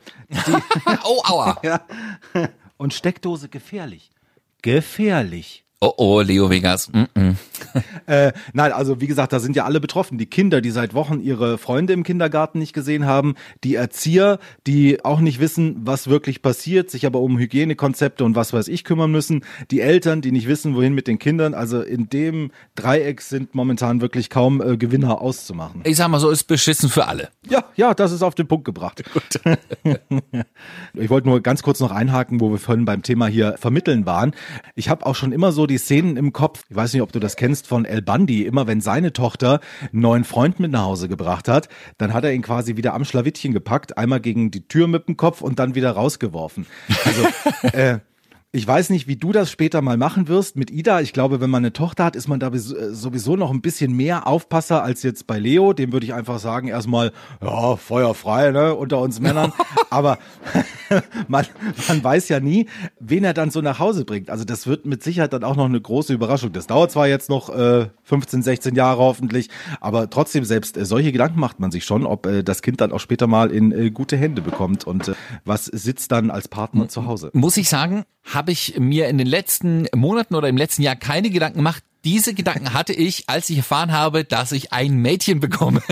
oh, 1.04 1.23
aua. 1.25 1.56
ja. 1.62 1.80
Und 2.76 2.92
Steckdose 2.92 3.49
gefährlich. 3.49 4.11
gefährlich. 4.61 5.64
Oh 5.80 5.92
oh, 5.97 6.20
Leo 6.23 6.50
Vegas. 6.50 6.90
Mm 6.92 7.04
-mm. 7.14 7.37
Äh, 8.06 8.32
nein, 8.52 8.73
also 8.73 9.00
wie 9.00 9.06
gesagt, 9.06 9.32
da 9.32 9.38
sind 9.38 9.54
ja 9.54 9.64
alle 9.64 9.80
betroffen. 9.80 10.18
Die 10.18 10.26
Kinder, 10.26 10.61
die 10.61 10.70
seit 10.70 10.94
Wochen 10.94 11.20
ihre 11.20 11.58
Freunde 11.58 11.92
im 11.92 12.02
Kindergarten 12.02 12.58
nicht 12.58 12.73
gesehen 12.73 13.06
haben, 13.06 13.35
die 13.64 13.75
Erzieher, 13.75 14.38
die 14.66 15.04
auch 15.04 15.20
nicht 15.20 15.40
wissen, 15.40 15.76
was 15.85 16.08
wirklich 16.08 16.42
passiert, 16.42 16.90
sich 16.90 17.06
aber 17.06 17.20
um 17.20 17.38
Hygienekonzepte 17.38 18.25
und 18.25 18.35
was 18.35 18.52
weiß 18.52 18.68
ich 18.68 18.82
kümmern 18.82 19.11
müssen, 19.11 19.44
die 19.70 19.80
Eltern, 19.80 20.20
die 20.20 20.32
nicht 20.32 20.49
wissen, 20.49 20.75
wohin 20.75 20.94
mit 20.94 21.06
den 21.06 21.18
Kindern. 21.18 21.54
Also 21.54 21.82
in 21.82 22.08
dem 22.08 22.50
Dreieck 22.75 23.20
sind 23.20 23.54
momentan 23.54 24.00
wirklich 24.00 24.30
kaum 24.30 24.61
äh, 24.61 24.76
Gewinner 24.76 25.20
auszumachen. 25.20 25.82
Ich 25.85 25.97
sag 25.97 26.08
mal 26.08 26.18
so, 26.18 26.30
ist 26.30 26.44
beschissen 26.44 26.88
für 26.88 27.06
alle. 27.06 27.28
Ja, 27.49 27.64
ja, 27.76 27.94
das 27.94 28.12
ist 28.12 28.23
auf 28.23 28.35
den 28.35 28.49
Punkt 28.49 28.64
gebracht. 28.64 29.04
Gut. 29.12 29.40
ich 30.94 31.11
wollte 31.11 31.28
nur 31.28 31.40
ganz 31.40 31.62
kurz 31.62 31.78
noch 31.80 31.92
einhaken, 31.92 32.40
wo 32.40 32.50
wir 32.50 32.58
vorhin 32.58 32.85
beim 32.85 33.02
Thema 33.02 33.26
hier 33.26 33.56
vermitteln 33.58 34.06
waren. 34.06 34.32
Ich 34.75 34.88
habe 34.88 35.06
auch 35.06 35.14
schon 35.14 35.32
immer 35.32 35.52
so 35.52 35.67
die 35.68 35.78
Szenen 35.78 36.16
im 36.16 36.32
Kopf. 36.32 36.64
Ich 36.68 36.76
weiß 36.76 36.92
nicht, 36.92 37.02
ob 37.02 37.12
du 37.12 37.20
das 37.20 37.37
kennst 37.37 37.66
von 37.66 37.84
El 37.84 38.02
Bandi. 38.02 38.42
Immer 38.42 38.66
wenn 38.66 38.80
seine 38.80 39.12
Tochter 39.12 39.60
einen 39.92 40.02
neuen 40.02 40.25
Freund 40.25 40.58
mit 40.58 40.72
nach 40.72 40.82
Hause 40.84 41.08
gebracht 41.08 41.46
hat, 41.46 41.68
dann 41.98 42.12
hat 42.12 42.25
er 42.25 42.32
ihn 42.32 42.42
quasi 42.42 42.76
wieder 42.76 42.94
am 42.94 43.04
Schlawittchen 43.04 43.52
gepackt, 43.52 43.96
einmal 43.96 44.20
gegen 44.20 44.50
die 44.50 44.66
Tür 44.66 44.88
mit 44.88 45.06
dem 45.06 45.16
Kopf 45.16 45.40
und 45.40 45.58
dann 45.60 45.75
wieder 45.76 45.92
rausgeworfen. 45.92 46.66
Also 47.04 47.26
äh, 47.76 48.00
ich 48.50 48.67
weiß 48.67 48.88
nicht, 48.88 49.07
wie 49.07 49.17
du 49.17 49.31
das 49.31 49.50
später 49.50 49.83
mal 49.83 49.99
machen 49.99 50.26
wirst 50.26 50.57
mit 50.57 50.71
Ida. 50.71 51.02
Ich 51.02 51.12
glaube, 51.12 51.43
wenn 51.43 51.50
man 51.50 51.61
eine 51.62 51.75
Tochter 51.75 52.07
hat, 52.07 52.17
ist 52.17 52.28
man 52.28 52.40
da 52.40 52.50
sowieso 52.55 53.37
noch 53.37 53.50
ein 53.50 53.61
bisschen 53.61 53.93
mehr 53.93 54.26
Aufpasser 54.26 54.83
als 54.83 55.02
jetzt 55.02 55.26
bei 55.26 55.38
Leo. 55.38 55.75
Dem 55.75 55.93
würde 55.93 56.07
ich 56.07 56.14
einfach 56.14 56.38
sagen, 56.38 56.69
erstmal, 56.69 57.12
ja, 57.43 57.76
feuerfrei, 57.76 58.50
ne, 58.52 58.75
unter 58.75 59.00
uns 59.00 59.21
Männern. 59.21 59.52
Aber 59.90 60.17
man, 61.28 61.47
man 61.88 62.02
weiß 62.02 62.31
ja 62.31 62.40
nie, 62.40 62.69
wen 62.99 63.23
er 63.23 63.35
dann 63.35 63.50
so 63.50 63.61
nach 63.61 63.81
Hause 63.81 64.07
bringt. 64.07 64.31
Also 64.31 64.45
das 64.45 64.67
wird 64.67 64.87
mit 64.87 65.02
Sicherheit 65.02 65.35
dann 65.35 65.45
auch 65.45 65.57
noch 65.57 65.67
eine 65.67 65.81
große 65.81 66.14
Überraschung. 66.14 66.50
Das 66.52 66.67
dauert 66.67 66.90
zwar 66.90 67.07
jetzt 67.07 67.28
noch 67.28 67.50
äh, 67.50 67.88
15, 68.05 68.43
16 68.43 68.75
Jahre 68.75 69.02
hoffentlich, 69.02 69.50
aber 69.83 70.09
trotzdem 70.09 70.45
selbst 70.45 70.78
äh, 70.78 70.87
solche 70.87 71.12
Gedanken 71.12 71.38
macht 71.38 71.61
man 71.61 71.71
sich 71.71 71.85
schon, 71.85 72.07
ob 72.07 72.25
äh, 72.25 72.43
das 72.43 72.62
Kind 72.62 72.81
dann 72.81 72.93
auch 72.93 73.00
später 73.00 73.26
mal 73.26 73.50
in 73.50 73.73
äh, 73.73 73.90
gute 73.90 74.17
Hände 74.17 74.40
bekommt 74.40 74.87
und 74.87 75.09
äh, 75.09 75.14
was 75.45 75.67
sitzt 75.67 76.12
dann 76.12 76.31
als 76.31 76.49
Partner 76.49 76.88
zu 76.88 77.05
Hause. 77.05 77.31
Muss 77.35 77.59
ich 77.59 77.69
sagen, 77.69 78.05
habe 78.25 78.48
ich 78.49 78.78
mir 78.78 79.09
in 79.09 79.19
den 79.19 79.26
letzten 79.26 79.87
Monaten 79.95 80.35
oder 80.35 80.49
im 80.49 80.57
letzten 80.57 80.83
Jahr 80.83 80.97
keine 80.97 81.31
Gedanken 81.31 81.59
gemacht. 81.59 81.83
Diese 82.08 82.32
Gedanken 82.32 82.72
hatte 82.72 82.94
ich, 82.94 83.24
als 83.26 83.50
ich 83.50 83.58
erfahren 83.58 83.92
habe, 83.92 84.24
dass 84.24 84.52
ich 84.52 84.72
ein 84.72 84.96
Mädchen 84.96 85.40
bekomme. 85.40 85.82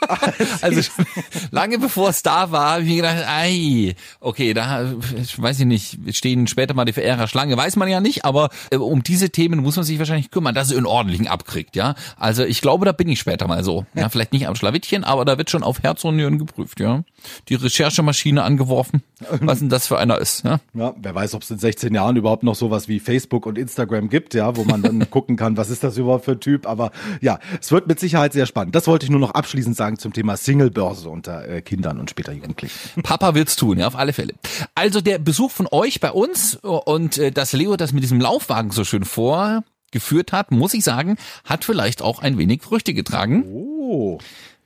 also 0.62 0.80
schon 0.80 1.04
lange 1.50 1.78
bevor 1.78 2.08
es 2.08 2.22
da 2.22 2.50
war, 2.50 2.70
habe 2.70 2.84
ich 2.84 2.88
mir 2.88 2.96
gedacht, 2.96 3.24
ei, 3.28 3.94
okay, 4.20 4.54
da 4.54 4.94
weiß 5.36 5.60
ich 5.60 5.66
nicht, 5.66 6.16
stehen 6.16 6.46
später 6.46 6.72
mal 6.72 6.86
die 6.86 6.94
Verehrer 6.94 7.28
Schlange, 7.28 7.54
weiß 7.54 7.76
man 7.76 7.86
ja 7.90 8.00
nicht, 8.00 8.24
aber 8.24 8.48
äh, 8.70 8.76
um 8.76 9.02
diese 9.02 9.28
Themen 9.28 9.60
muss 9.60 9.76
man 9.76 9.84
sich 9.84 9.98
wahrscheinlich 9.98 10.30
kümmern, 10.30 10.54
dass 10.54 10.70
er 10.70 10.78
einen 10.78 10.86
ordentlichen 10.86 11.28
abkriegt, 11.28 11.76
ja. 11.76 11.96
Also 12.16 12.46
ich 12.46 12.62
glaube, 12.62 12.86
da 12.86 12.92
bin 12.92 13.10
ich 13.10 13.18
später 13.18 13.46
mal 13.46 13.62
so. 13.62 13.84
Ja, 13.92 14.08
vielleicht 14.08 14.32
nicht 14.32 14.48
am 14.48 14.56
Schlawittchen, 14.56 15.04
aber 15.04 15.26
da 15.26 15.36
wird 15.36 15.50
schon 15.50 15.62
auf 15.62 15.82
Herz 15.82 16.02
und 16.02 16.16
Nieren 16.16 16.38
geprüft, 16.38 16.80
ja. 16.80 17.04
Die 17.50 17.56
Recherchemaschine 17.56 18.42
angeworfen, 18.42 19.02
was 19.42 19.58
denn 19.58 19.68
das 19.68 19.86
für 19.86 19.98
einer 19.98 20.16
ist, 20.16 20.46
ja. 20.46 20.60
Ja, 20.72 20.94
wer 20.96 21.14
weiß, 21.14 21.34
ob 21.34 21.42
es 21.42 21.50
in 21.50 21.58
16 21.58 21.92
Jahren 21.92 22.16
überhaupt 22.16 22.42
noch 22.42 22.54
sowas 22.54 22.88
wie 22.88 23.00
Facebook 23.00 23.44
und 23.44 23.58
Instagram 23.58 24.08
gibt, 24.08 24.32
ja, 24.32 24.56
wo 24.56 24.64
man 24.64 24.80
dann 24.80 25.10
gucken 25.10 25.36
kann, 25.36 25.57
was 25.58 25.68
ist 25.70 25.84
das 25.84 25.98
überhaupt 25.98 26.24
für 26.24 26.32
ein 26.32 26.40
Typ. 26.40 26.66
Aber 26.66 26.92
ja, 27.20 27.38
es 27.60 27.70
wird 27.70 27.86
mit 27.86 28.00
Sicherheit 28.00 28.32
sehr 28.32 28.46
spannend. 28.46 28.74
Das 28.74 28.86
wollte 28.86 29.04
ich 29.04 29.10
nur 29.10 29.20
noch 29.20 29.32
abschließend 29.32 29.76
sagen 29.76 29.98
zum 29.98 30.12
Thema 30.12 30.36
Singlebörse 30.36 31.10
unter 31.10 31.46
äh, 31.46 31.60
Kindern 31.60 31.98
und 31.98 32.08
später 32.08 32.32
Jugendlichen. 32.32 32.78
Papa 33.02 33.34
wird's 33.34 33.56
tun, 33.56 33.78
ja, 33.78 33.86
auf 33.86 33.96
alle 33.96 34.12
Fälle. 34.12 34.34
Also 34.74 35.00
der 35.00 35.18
Besuch 35.18 35.50
von 35.50 35.68
euch 35.70 36.00
bei 36.00 36.12
uns 36.12 36.54
und 36.62 37.18
äh, 37.18 37.30
dass 37.30 37.52
Leo 37.52 37.76
das 37.76 37.92
mit 37.92 38.02
diesem 38.02 38.20
Laufwagen 38.20 38.70
so 38.70 38.84
schön 38.84 39.04
vorgeführt 39.04 40.32
hat, 40.32 40.50
muss 40.50 40.72
ich 40.72 40.84
sagen, 40.84 41.16
hat 41.44 41.64
vielleicht 41.64 42.00
auch 42.00 42.20
ein 42.20 42.38
wenig 42.38 42.62
Früchte 42.62 42.94
getragen. 42.94 43.44
Oh. 43.46 44.18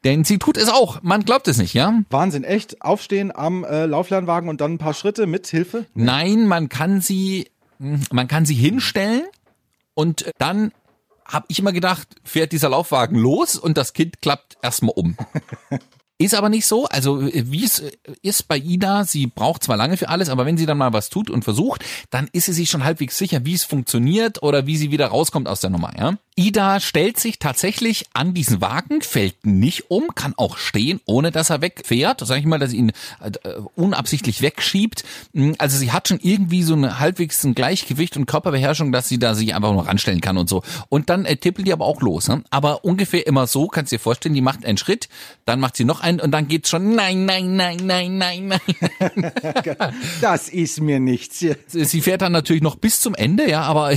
Denn 0.04 0.24
sie 0.24 0.38
tut 0.38 0.56
es 0.56 0.68
auch. 0.68 1.02
Man 1.02 1.24
glaubt 1.24 1.46
es 1.46 1.58
nicht, 1.58 1.74
ja? 1.74 2.02
Wahnsinn, 2.10 2.42
echt? 2.42 2.82
Aufstehen 2.82 3.34
am 3.34 3.64
äh, 3.64 3.86
Lauflernwagen 3.86 4.48
und 4.48 4.60
dann 4.60 4.74
ein 4.74 4.78
paar 4.78 4.94
Schritte 4.94 5.26
mit 5.26 5.46
Hilfe? 5.46 5.86
Nein, 5.94 6.46
man 6.46 6.68
kann 6.68 7.00
sie, 7.00 7.48
man 7.78 8.26
kann 8.26 8.44
sie 8.44 8.54
hinstellen 8.54 9.22
und 9.94 10.30
dann 10.38 10.72
habe 11.24 11.46
ich 11.48 11.58
immer 11.58 11.72
gedacht, 11.72 12.08
fährt 12.24 12.52
dieser 12.52 12.68
Laufwagen 12.68 13.18
los 13.18 13.56
und 13.56 13.76
das 13.76 13.92
Kind 13.92 14.20
klappt 14.20 14.56
erstmal 14.62 14.94
um. 14.96 15.16
Ist 16.22 16.34
aber 16.34 16.48
nicht 16.48 16.66
so. 16.66 16.86
Also 16.86 17.22
wie 17.22 17.64
es 17.64 17.82
ist 18.22 18.48
bei 18.48 18.56
Ida, 18.58 19.04
sie 19.04 19.26
braucht 19.26 19.64
zwar 19.64 19.76
lange 19.76 19.96
für 19.96 20.08
alles, 20.08 20.28
aber 20.28 20.46
wenn 20.46 20.56
sie 20.56 20.66
dann 20.66 20.78
mal 20.78 20.92
was 20.92 21.10
tut 21.10 21.30
und 21.30 21.44
versucht, 21.44 21.84
dann 22.10 22.28
ist 22.32 22.46
sie 22.46 22.52
sich 22.52 22.70
schon 22.70 22.84
halbwegs 22.84 23.18
sicher, 23.18 23.44
wie 23.44 23.54
es 23.54 23.64
funktioniert 23.64 24.42
oder 24.42 24.66
wie 24.66 24.76
sie 24.76 24.90
wieder 24.90 25.08
rauskommt 25.08 25.48
aus 25.48 25.60
der 25.60 25.70
Nummer. 25.70 25.92
Ja? 25.98 26.16
Ida 26.34 26.80
stellt 26.80 27.20
sich 27.20 27.38
tatsächlich 27.38 28.06
an 28.14 28.32
diesen 28.32 28.62
Wagen, 28.62 29.02
fällt 29.02 29.44
nicht 29.44 29.90
um, 29.90 30.14
kann 30.14 30.32
auch 30.38 30.56
stehen, 30.56 31.00
ohne 31.04 31.30
dass 31.30 31.50
er 31.50 31.60
wegfährt. 31.60 32.22
Sag 32.24 32.38
ich 32.38 32.46
mal, 32.46 32.58
dass 32.58 32.70
sie 32.70 32.78
ihn 32.78 32.92
äh, 33.20 33.30
unabsichtlich 33.76 34.40
wegschiebt. 34.40 35.04
Hm, 35.34 35.56
also 35.58 35.76
sie 35.76 35.92
hat 35.92 36.08
schon 36.08 36.20
irgendwie 36.22 36.62
so 36.62 36.72
eine 36.72 36.98
halbwegs 36.98 37.44
ein 37.44 37.54
Gleichgewicht 37.54 38.16
und 38.16 38.24
Körperbeherrschung, 38.24 38.92
dass 38.92 39.08
sie 39.08 39.18
da 39.18 39.34
sich 39.34 39.54
einfach 39.54 39.72
nur 39.72 39.86
ranstellen 39.86 40.22
kann 40.22 40.38
und 40.38 40.48
so. 40.48 40.62
Und 40.88 41.10
dann 41.10 41.26
äh, 41.26 41.36
tippelt 41.36 41.66
die 41.66 41.72
aber 41.72 41.84
auch 41.84 42.00
los. 42.00 42.28
Ne? 42.28 42.42
Aber 42.48 42.84
ungefähr 42.84 43.26
immer 43.26 43.46
so, 43.46 43.68
kannst 43.68 43.92
du 43.92 43.96
dir 43.96 44.00
vorstellen, 44.00 44.34
die 44.34 44.40
macht 44.40 44.64
einen 44.64 44.78
Schritt, 44.78 45.10
dann 45.44 45.60
macht 45.60 45.76
sie 45.76 45.84
noch 45.84 46.00
einen 46.00 46.11
und 46.20 46.30
dann 46.30 46.48
geht's 46.48 46.70
schon 46.70 46.94
nein, 46.94 47.24
nein, 47.24 47.56
nein, 47.56 47.78
nein, 47.82 48.18
nein, 48.18 48.48
nein. 48.48 49.32
das 50.20 50.48
ist 50.48 50.80
mir 50.80 51.00
nichts. 51.00 51.44
Sie 51.68 52.00
fährt 52.00 52.22
dann 52.22 52.32
natürlich 52.32 52.62
noch 52.62 52.76
bis 52.76 53.00
zum 53.00 53.14
Ende, 53.14 53.48
ja, 53.48 53.62
aber 53.62 53.92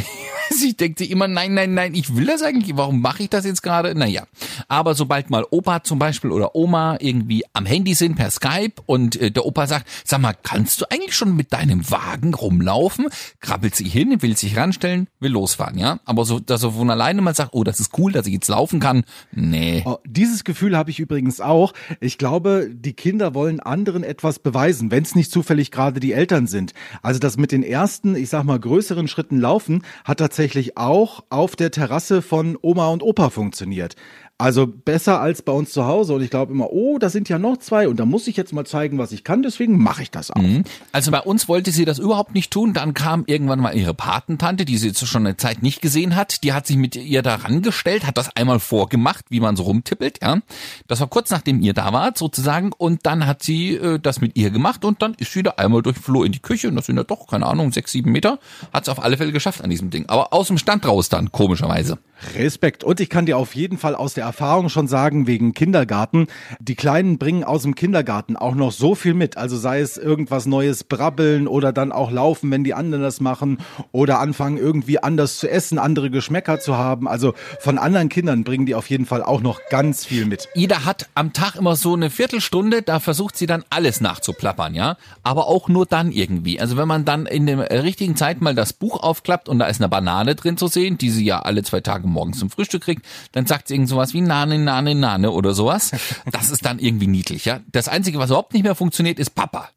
denkt 0.80 1.00
sich 1.00 1.12
immer 1.12 1.28
nein, 1.28 1.54
nein, 1.54 1.74
nein, 1.74 1.94
ich 1.94 2.16
will 2.16 2.26
das 2.26 2.42
eigentlich? 2.42 2.76
Warum 2.76 3.02
mache 3.02 3.24
ich 3.24 3.30
das 3.30 3.46
jetzt 3.46 3.64
gerade? 3.64 3.96
Naja, 3.96 4.24
aber 4.68 4.96
sobald 4.96 5.30
mal 5.30 5.46
Opa 5.50 5.84
zum 5.84 6.00
Beispiel 6.00 6.32
oder 6.32 6.56
Oma 6.56 6.98
irgendwie 7.00 7.44
am 7.54 7.66
Handy 7.66 7.94
sind 7.94 8.16
per 8.16 8.32
Skype 8.32 8.82
und 8.86 9.16
äh, 9.20 9.32
der 9.32 9.46
Opa 9.46 9.68
sagt, 9.68 9.88
sag 10.04 10.22
mal, 10.22 10.36
kannst 10.44 10.82
du 10.82 10.86
eigentlich 10.90 11.16
schon 11.16 11.36
mit 11.36 11.54
deinem 11.54 11.90
Wagen 11.90 12.34
rumlaufen? 12.34 13.08
Krabbelt 13.40 13.76
sie 13.76 13.88
hin, 13.88 14.22
will 14.22 14.38
sich 14.38 14.58
ranstellen, 14.58 15.08
will 15.20 15.32
losfahren, 15.32 15.78
ja? 15.78 16.00
Aber 16.06 16.26
so, 16.26 16.40
dass 16.40 16.64
er 16.64 16.72
von 16.72 16.90
alleine 16.90 17.22
mal 17.22 17.36
sagt, 17.36 17.52
oh, 17.54 17.64
das 17.64 17.80
ist 17.80 17.98
cool, 17.98 18.12
dass 18.12 18.28
ich 18.28 18.34
jetzt 18.34 18.48
laufen 18.48 18.80
kann, 18.80 19.04
nee. 19.32 19.84
Oh, 19.86 19.98
dieses 20.06 20.44
Gefühl 20.44 20.78
habe 20.78 20.92
ich 20.92 21.00
übrigens 21.00 21.42
auch. 21.42 21.74
Ich 22.00 22.18
glaube, 22.18 22.70
die 22.72 22.94
Kinder 22.94 23.34
wollen 23.34 23.60
anderen 23.60 24.04
etwas 24.04 24.40
beweisen, 24.40 24.92
wenn 24.92 25.04
es 25.04 25.16
nicht 25.16 25.32
zufällig 25.32 25.72
gerade 25.72 26.00
die 26.00 26.14
Eltern 26.14 26.48
sind. 26.48 26.74
Also 27.02 27.20
das 27.20 27.38
mit 27.38 27.52
den 27.52 27.64
ersten, 27.64 28.16
ich 28.16 28.30
sag 28.30 28.44
mal, 28.44 28.60
größeren 28.60 29.08
Schritten 29.08 29.40
laufen, 29.40 29.84
hat 30.04 30.20
tatsächlich 30.20 30.35
auch 30.76 31.24
auf 31.30 31.56
der 31.56 31.72
Terrasse 31.72 32.22
von 32.22 32.58
Oma 32.62 32.90
und 32.90 33.02
Opa 33.02 33.30
funktioniert. 33.30 33.96
Also 34.38 34.68
besser 34.68 35.22
als 35.22 35.42
bei 35.42 35.54
uns 35.54 35.72
zu 35.72 35.86
Hause. 35.86 36.14
Und 36.14 36.22
ich 36.22 36.30
glaube 36.30 36.52
immer, 36.52 36.70
oh, 36.70 36.98
da 36.98 37.10
sind 37.10 37.30
ja 37.30 37.40
noch 37.40 37.56
zwei 37.58 37.88
und 37.88 37.98
da 38.02 38.06
muss 38.06 38.28
ich 38.28 38.36
jetzt 38.36 38.52
mal 38.52 38.66
zeigen, 38.66 38.98
was 38.98 39.14
ich 39.14 39.24
kann. 39.24 39.44
Deswegen 39.44 39.82
mache 39.82 40.04
ich 40.04 40.12
das 40.12 40.30
auch. 40.30 40.42
Mhm. 40.42 40.66
Also 40.92 41.12
bei 41.12 41.22
uns 41.22 41.48
wollte 41.48 41.72
sie 41.72 41.86
das 41.86 42.00
überhaupt 42.00 42.34
nicht 42.34 42.52
tun. 42.52 42.74
Dann 42.74 42.94
kam 42.94 43.24
irgendwann 43.28 43.62
mal 43.62 43.74
ihre 43.74 43.94
Patentante, 43.94 44.66
die 44.66 44.78
sie 44.78 44.88
jetzt 44.88 45.08
schon 45.08 45.26
eine 45.26 45.38
Zeit 45.38 45.64
nicht 45.64 45.82
gesehen 45.82 46.18
hat. 46.18 46.44
Die 46.44 46.52
hat 46.52 46.68
sich 46.68 46.76
mit 46.76 46.98
ihr 46.98 47.22
da 47.22 47.36
rangestellt, 47.36 48.06
hat 48.06 48.18
das 48.18 48.36
einmal 48.36 48.60
vorgemacht, 48.60 49.24
wie 49.30 49.40
man 49.40 49.56
so 49.56 49.64
rumtippelt. 49.64 50.20
Ja, 50.22 50.40
Das 50.88 51.00
war 51.00 51.08
kurz 51.08 51.30
nachdem 51.30 51.62
ihr 51.62 51.74
da 51.74 51.94
wart 51.94 52.18
sozusagen. 52.18 52.74
Und 52.78 53.06
dann 53.06 53.26
hat 53.28 53.42
sie 53.42 53.76
äh, 53.76 54.00
das 54.00 54.20
mit 54.20 54.36
ihr 54.36 54.50
gemacht 54.50 54.84
und 54.84 55.02
dann 55.02 55.14
ist 55.14 55.32
sie 55.32 55.44
da 55.44 55.52
einmal 55.52 55.82
durch 55.82 55.96
den 55.96 56.04
Flur 56.04 56.26
in 56.26 56.34
die 56.34 56.42
Küche. 56.42 56.68
Und 56.68 56.76
das 56.76 56.88
sind 56.88 56.98
ja 56.98 57.04
doch, 57.06 57.28
keine 57.28 57.46
Ahnung, 57.46 57.72
sechs, 57.72 57.94
sieben 57.94 58.12
Meter. 58.12 58.40
Hat 58.74 58.84
es 58.84 58.90
auf 58.90 59.02
alle 59.02 59.16
Fälle 59.16 59.32
geschafft 59.32 59.64
an 59.64 59.70
diesem 59.70 59.92
Ding. 59.92 60.10
Aber 60.10 60.34
aus 60.34 60.48
dem 60.48 60.58
Stand 60.58 60.86
raus 60.86 61.08
dann, 61.08 61.32
komischerweise. 61.32 62.00
Respekt. 62.36 62.84
Und 62.84 63.00
ich 63.00 63.10
kann 63.10 63.26
dir 63.26 63.38
auf 63.38 63.56
jeden 63.56 63.78
Fall 63.78 63.96
aus 63.96 64.14
der 64.14 64.26
Erfahrung 64.26 64.70
schon 64.70 64.88
sagen, 64.88 65.28
wegen 65.28 65.54
Kindergarten, 65.54 66.28
die 66.60 66.76
Kleinen 66.76 67.18
bringen 67.18 67.44
aus 67.44 67.64
dem 67.64 67.76
Kindergarten 67.76 68.36
auch 68.36 68.56
noch 68.56 68.72
so 68.72 68.96
viel 68.96 69.14
mit. 69.14 69.38
Also 69.38 69.58
sei 69.58 69.80
es 69.80 69.98
irgendwas 69.98 70.46
Neues 70.46 70.84
brabbeln 70.84 71.48
oder 71.48 71.74
dann 71.74 71.92
auch 71.92 72.12
laufen, 72.12 72.52
wenn 72.52 72.64
die 72.64 72.74
anderen 72.74 73.04
das 73.04 73.20
machen 73.20 73.60
oder 73.92 74.20
anfangen 74.20 74.58
irgendwie 74.58 75.00
anders 75.00 75.38
zu 75.38 75.50
essen, 75.50 75.78
andere 75.78 76.10
Geschmäcker 76.10 76.60
zu 76.60 76.78
haben. 76.78 77.08
Also 77.08 77.34
von 77.60 77.78
anderen 77.78 78.10
Kindern 78.10 78.44
bringen 78.44 78.66
die 78.66 78.76
auf 78.76 78.90
jeden 78.90 79.06
Fall 79.06 79.24
auch 79.24 79.42
noch 79.42 79.60
ganz 79.70 80.06
viel 80.06 80.26
mit. 80.26 80.48
Ida 80.56 80.86
hat 80.86 81.10
am 81.16 81.34
Tag 81.34 81.56
immer 81.56 81.76
so 81.76 81.94
eine 81.94 82.10
Viertelstunde, 82.10 82.82
da 82.82 83.00
versucht 83.00 83.38
sie 83.38 83.46
dann 83.46 83.64
alles 83.70 84.02
nachzuplappern, 84.02 84.74
ja. 84.74 84.98
Aber 85.24 85.48
auch 85.48 85.68
nur 85.68 85.86
dann 85.86 86.12
irgendwie. 86.12 86.60
Also 86.60 86.78
wenn 86.78 86.88
man 86.88 87.06
dann 87.06 87.26
in 87.26 87.46
der 87.46 87.84
richtigen 87.84 88.16
Zeit 88.16 88.42
mal 88.42 88.56
das 88.56 88.74
Buch 88.74 89.02
aufklappt 89.02 89.50
und 89.50 89.60
da 89.60 89.66
ist 89.66 89.82
eine 89.82 89.90
Banane 89.90 90.36
drin 90.36 90.58
zu 90.58 90.68
sehen, 90.68 90.98
die 90.98 91.10
sie 91.10 91.26
ja 91.26 91.40
alle 91.40 91.64
zwei 91.64 91.82
Tage 91.82 92.05
morgens 92.12 92.40
zum 92.40 92.50
Frühstück 92.50 92.84
kriegt, 92.84 93.06
dann 93.32 93.46
sagt 93.46 93.68
sie 93.68 93.76
irgend 93.76 93.90
sowas 93.90 94.14
wie 94.14 94.22
Nane, 94.22 94.60
Nane, 94.60 94.96
Nane 94.96 95.32
oder 95.32 95.54
sowas. 95.54 95.92
Das 96.32 96.50
ist 96.50 96.66
dann 96.66 96.80
irgendwie 96.80 97.08
niedlich, 97.08 97.46
ja. 97.46 97.60
Das 97.72 97.88
Einzige, 97.88 98.20
was 98.20 98.30
überhaupt 98.30 98.54
nicht 98.54 98.64
mehr 98.64 98.76
funktioniert, 98.76 99.20
ist 99.20 99.36
Papa. 99.36 99.70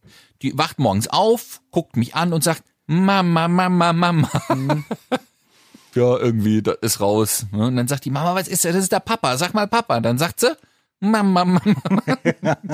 Die 0.42 0.56
wacht 0.56 0.78
morgens 0.78 1.08
auf, 1.08 1.60
guckt 1.70 1.96
mich 1.96 2.14
an 2.14 2.32
und 2.32 2.42
sagt, 2.44 2.62
Mama, 2.86 3.48
Mama, 3.48 3.92
Mama. 3.92 4.30
Mhm. 4.48 4.84
ja, 5.94 6.16
irgendwie, 6.16 6.62
das 6.62 6.78
ist 6.80 7.00
raus. 7.00 7.46
Und 7.52 7.76
dann 7.76 7.86
sagt 7.86 8.04
die 8.04 8.10
Mama, 8.10 8.34
was 8.34 8.48
ist 8.48 8.64
das? 8.64 8.72
Das 8.72 8.82
ist 8.82 8.92
der 8.92 9.00
Papa. 9.00 9.36
Sag 9.36 9.52
mal 9.54 9.68
Papa. 9.68 10.00
Dann 10.00 10.16
sagt 10.18 10.40
sie, 10.40 10.56
Mama, 11.00 11.44
Mama. 11.44 11.60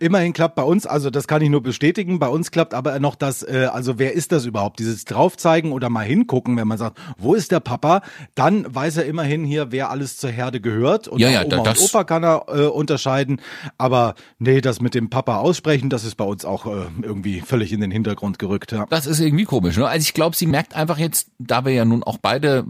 Immerhin 0.00 0.32
klappt 0.32 0.54
bei 0.56 0.62
uns, 0.62 0.86
also 0.86 1.08
das 1.10 1.26
kann 1.26 1.40
ich 1.42 1.48
nur 1.48 1.62
bestätigen, 1.62 2.18
bei 2.18 2.28
uns 2.28 2.50
klappt 2.50 2.74
aber 2.74 2.98
noch 3.00 3.14
das, 3.14 3.42
äh, 3.42 3.68
also 3.72 3.98
wer 3.98 4.12
ist 4.12 4.30
das 4.32 4.44
überhaupt? 4.44 4.78
Dieses 4.78 5.04
Draufzeigen 5.06 5.72
oder 5.72 5.88
mal 5.88 6.04
hingucken, 6.04 6.56
wenn 6.56 6.68
man 6.68 6.76
sagt, 6.78 6.98
wo 7.16 7.34
ist 7.34 7.50
der 7.50 7.60
Papa? 7.60 8.02
Dann 8.34 8.66
weiß 8.74 8.98
er 8.98 9.06
immerhin 9.06 9.44
hier, 9.44 9.72
wer 9.72 9.90
alles 9.90 10.18
zur 10.18 10.30
Herde 10.30 10.60
gehört. 10.60 11.08
Und 11.08 11.18
Ja, 11.20 11.30
ja, 11.30 11.40
Oma 11.44 11.56
da- 11.56 11.62
das- 11.62 11.80
und 11.80 11.86
Opa 11.86 12.04
kann 12.04 12.24
er 12.24 12.44
äh, 12.48 12.66
unterscheiden. 12.66 13.40
Aber 13.78 14.14
nee, 14.38 14.60
das 14.60 14.80
mit 14.80 14.94
dem 14.94 15.08
Papa 15.08 15.36
aussprechen, 15.38 15.88
das 15.90 16.04
ist 16.04 16.16
bei 16.16 16.24
uns 16.24 16.44
auch 16.44 16.66
äh, 16.66 16.86
irgendwie 17.02 17.40
völlig 17.40 17.72
in 17.72 17.80
den 17.80 17.90
Hintergrund 17.90 18.38
gerückt. 18.38 18.72
Ja. 18.72 18.86
Das 18.90 19.06
ist 19.06 19.20
irgendwie 19.20 19.44
komisch. 19.44 19.76
Ne? 19.78 19.86
Also 19.88 20.02
ich 20.04 20.12
glaube, 20.14 20.36
sie 20.36 20.46
merkt 20.46 20.76
einfach 20.76 20.98
jetzt, 20.98 21.30
da 21.38 21.64
wir 21.64 21.72
ja 21.72 21.84
nun 21.84 22.02
auch 22.02 22.18
beide 22.18 22.64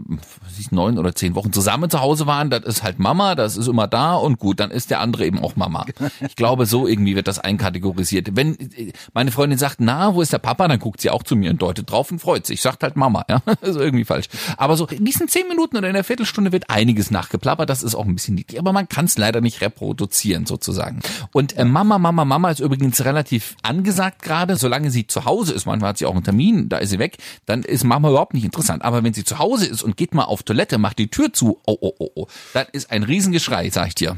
neun 0.71 0.97
oder 0.97 1.13
zehn 1.15 1.35
Wochen 1.35 1.51
zusammen 1.51 1.89
zu 1.89 1.99
Hause 1.99 2.25
waren, 2.27 2.49
das 2.49 2.63
ist 2.63 2.83
halt 2.83 2.99
Mama, 2.99 3.35
das 3.35 3.57
ist 3.57 3.67
immer 3.67 3.87
da 3.87 4.13
und 4.15 4.28
gut, 4.37 4.59
dann 4.59 4.71
ist 4.71 4.89
der 4.89 4.99
andere 4.99 5.25
eben 5.25 5.39
auch 5.39 5.55
Mama. 5.55 5.85
Ich 6.21 6.35
glaube, 6.35 6.65
so 6.65 6.87
irgendwie 6.87 7.15
wird 7.15 7.27
das 7.27 7.39
einkategorisiert. 7.39 8.35
Wenn 8.35 8.57
meine 9.13 9.31
Freundin 9.31 9.57
sagt, 9.57 9.77
na, 9.79 10.13
wo 10.13 10.21
ist 10.21 10.33
der 10.33 10.39
Papa, 10.39 10.67
dann 10.67 10.79
guckt 10.79 11.01
sie 11.01 11.09
auch 11.09 11.23
zu 11.23 11.35
mir 11.35 11.51
und 11.51 11.61
deutet 11.61 11.89
drauf 11.89 12.11
und 12.11 12.19
freut 12.19 12.45
sich. 12.45 12.61
Sagt 12.61 12.83
halt 12.83 12.95
Mama, 12.95 13.25
ja, 13.29 13.41
das 13.61 13.71
ist 13.71 13.75
irgendwie 13.77 14.05
falsch. 14.05 14.27
Aber 14.57 14.75
so 14.77 14.85
in 14.87 15.05
diesen 15.05 15.27
zehn 15.27 15.47
Minuten 15.47 15.77
oder 15.77 15.87
in 15.87 15.93
der 15.93 16.03
Viertelstunde 16.03 16.51
wird 16.51 16.69
einiges 16.69 17.11
nachgeplappert. 17.11 17.69
Das 17.69 17.83
ist 17.83 17.95
auch 17.95 18.05
ein 18.05 18.15
bisschen 18.15 18.35
niedlich, 18.35 18.59
aber 18.59 18.73
man 18.73 18.87
kann 18.89 19.05
es 19.05 19.17
leider 19.17 19.41
nicht 19.41 19.61
reproduzieren 19.61 20.45
sozusagen. 20.45 20.99
Und 21.31 21.57
äh, 21.57 21.65
Mama, 21.65 21.97
Mama, 21.99 22.25
Mama 22.25 22.51
ist 22.51 22.59
übrigens 22.59 23.03
relativ 23.05 23.55
angesagt 23.63 24.21
gerade, 24.21 24.55
solange 24.55 24.91
sie 24.91 25.07
zu 25.07 25.25
Hause 25.25 25.53
ist. 25.53 25.65
Manchmal 25.65 25.89
hat 25.89 25.97
sie 25.97 26.05
auch 26.05 26.13
einen 26.13 26.23
Termin, 26.23 26.69
da 26.69 26.77
ist 26.77 26.89
sie 26.89 26.99
weg. 26.99 27.17
Dann 27.45 27.63
ist 27.63 27.83
Mama 27.83 28.09
überhaupt 28.09 28.33
nicht 28.33 28.45
interessant. 28.45 28.83
Aber 28.83 29.03
wenn 29.03 29.13
sie 29.13 29.23
zu 29.23 29.39
Hause 29.39 29.65
ist 29.65 29.83
und 29.83 29.97
geht 29.97 30.13
mal 30.13 30.23
auf 30.23 30.43
Toilette, 30.43 30.77
macht 30.77 30.99
die 30.99 31.09
Tür 31.09 31.33
zu, 31.33 31.59
oh, 31.65 31.77
oh, 31.81 31.93
oh, 31.99 32.09
oh, 32.15 32.27
dann 32.53 32.67
ist 32.71 32.91
ein 32.91 33.03
Riesengeschrei, 33.03 33.69
sag 33.69 33.87
ich 33.87 33.95
dir. 33.95 34.17